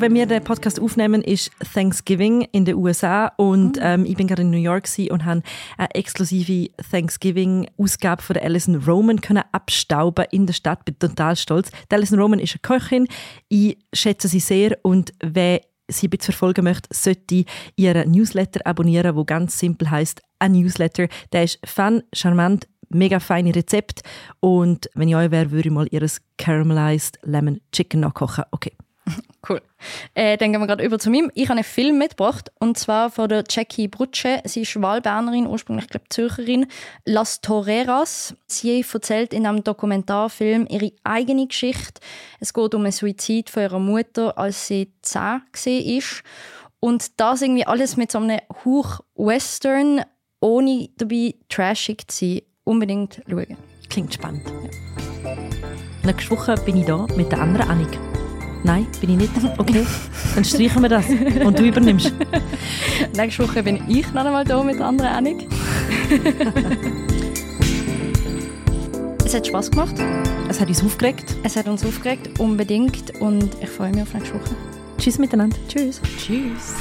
Wenn 0.00 0.14
wir 0.14 0.26
den 0.26 0.44
Podcast 0.44 0.80
aufnehmen, 0.80 1.22
ist 1.22 1.50
Thanksgiving 1.74 2.42
in 2.52 2.64
den 2.64 2.76
USA 2.76 3.32
und 3.36 3.76
mhm. 3.76 3.82
ähm, 3.82 4.06
ich 4.06 4.16
bin 4.16 4.26
gerade 4.26 4.42
in 4.42 4.50
New 4.50 4.58
York 4.58 4.86
und 5.10 5.24
habe 5.24 5.42
eine 5.76 5.94
exklusive 5.94 6.70
Thanksgiving-Ausgabe 6.90 8.22
von 8.22 8.34
der 8.34 8.44
Alison 8.44 8.76
Roman 8.76 9.20
können 9.20 9.42
abstauben 9.52 10.26
in 10.30 10.46
der 10.46 10.52
Stadt. 10.52 10.84
Bin 10.84 10.98
total 10.98 11.36
stolz. 11.36 11.70
Die 11.90 11.94
Alison 11.94 12.20
Roman 12.20 12.38
ist 12.38 12.52
eine 12.52 12.60
Köchin. 12.60 13.08
Ich 13.48 13.78
schätze 13.92 14.28
sie 14.28 14.40
sehr 14.40 14.78
und 14.82 15.12
wer 15.20 15.60
sie 15.88 16.06
ein 16.06 16.10
bisschen 16.10 16.32
verfolgen 16.32 16.64
möchte, 16.64 16.88
sollte 16.92 17.44
ihren 17.76 18.10
Newsletter 18.10 18.60
abonnieren, 18.64 19.16
wo 19.16 19.24
ganz 19.24 19.58
simpel 19.58 19.90
heißt 19.90 20.22
ein 20.38 20.52
Newsletter. 20.52 21.08
Der 21.32 21.44
ist 21.44 21.58
fun, 21.66 22.02
charmant, 22.12 22.68
mega 22.90 23.18
feine 23.20 23.54
Rezept 23.54 24.02
und 24.40 24.88
wenn 24.94 25.08
ich 25.08 25.16
euch 25.16 25.30
wäre, 25.30 25.50
würde 25.50 25.68
ich 25.68 25.74
mal 25.74 25.88
ihres 25.90 26.20
Caramelized 26.36 27.18
Lemon 27.24 27.60
Chicken 27.72 28.00
nachkochen. 28.00 28.44
Okay. 28.52 28.72
Cool. 29.48 29.62
Äh, 30.14 30.36
dann 30.36 30.52
gehen 30.52 30.60
wir 30.60 30.66
gerade 30.66 30.84
über 30.84 30.98
zu 30.98 31.10
mir. 31.10 31.28
Ich 31.34 31.48
habe 31.48 31.58
einen 31.58 31.64
Film 31.64 31.96
mitgebracht 31.98 32.50
und 32.58 32.76
zwar 32.76 33.08
von 33.08 33.28
der 33.28 33.44
Jackie 33.48 33.88
Brutsche. 33.88 34.42
Sie 34.44 34.62
ist 34.62 34.80
Wahlbernerin, 34.80 35.46
ursprünglich 35.46 35.88
glaube 35.88 36.06
Zürcherin. 36.10 36.66
Las 37.04 37.40
Toreras. 37.40 38.34
Sie 38.46 38.84
erzählt 38.92 39.32
in 39.32 39.46
einem 39.46 39.64
Dokumentarfilm 39.64 40.66
ihre 40.68 40.92
eigene 41.04 41.46
Geschichte. 41.46 42.00
Es 42.40 42.52
geht 42.52 42.74
um 42.74 42.82
einen 42.82 42.92
Suizid 42.92 43.48
von 43.48 43.62
ihrer 43.62 43.78
Mutter, 43.78 44.36
als 44.36 44.66
sie 44.66 44.92
zehn 45.02 45.40
war. 45.52 46.02
Und 46.80 47.20
das 47.20 47.42
irgendwie 47.42 47.66
alles 47.66 47.96
mit 47.96 48.12
so 48.12 48.18
einem 48.18 48.40
Hauch 48.64 49.00
Western, 49.14 50.02
ohne 50.40 50.90
dabei 50.96 51.34
trashig 51.48 52.10
zu 52.10 52.26
sein. 52.26 52.42
Unbedingt 52.64 53.22
schauen. 53.28 53.56
Klingt 53.88 54.12
spannend. 54.12 54.46
Ja. 55.24 55.36
Nächste 56.04 56.30
Woche 56.30 56.54
bin 56.64 56.76
ich 56.76 56.86
da 56.86 57.06
mit 57.16 57.32
der 57.32 57.40
anderen 57.40 57.68
Annik. 57.68 57.98
Nein, 58.64 58.86
bin 59.00 59.10
ich 59.10 59.16
nicht. 59.16 59.30
Okay, 59.56 59.86
dann 60.34 60.44
streichen 60.44 60.82
wir 60.82 60.88
das. 60.88 61.06
Und 61.44 61.58
du 61.58 61.64
übernimmst. 61.64 62.12
Nächste 63.16 63.48
Woche 63.48 63.62
bin 63.62 63.82
ich 63.88 64.12
noch 64.12 64.24
einmal 64.24 64.44
da 64.44 64.62
mit 64.62 64.78
der 64.78 64.86
anderen 64.86 65.10
Annik. 65.10 65.46
es 69.24 69.34
hat 69.34 69.46
Spass 69.46 69.70
gemacht. 69.70 69.94
Es 70.48 70.60
hat 70.60 70.68
uns 70.68 70.82
aufgeregt. 70.82 71.36
Es 71.44 71.56
hat 71.56 71.68
uns 71.68 71.84
aufgeregt, 71.84 72.40
unbedingt. 72.40 73.20
Und 73.20 73.50
ich 73.60 73.68
freue 73.68 73.90
mich 73.90 74.02
auf 74.02 74.14
nächste 74.14 74.34
Woche. 74.34 74.56
Tschüss 74.98 75.18
miteinander. 75.18 75.56
Tschüss. 75.68 76.00
Tschüss. 76.18 76.74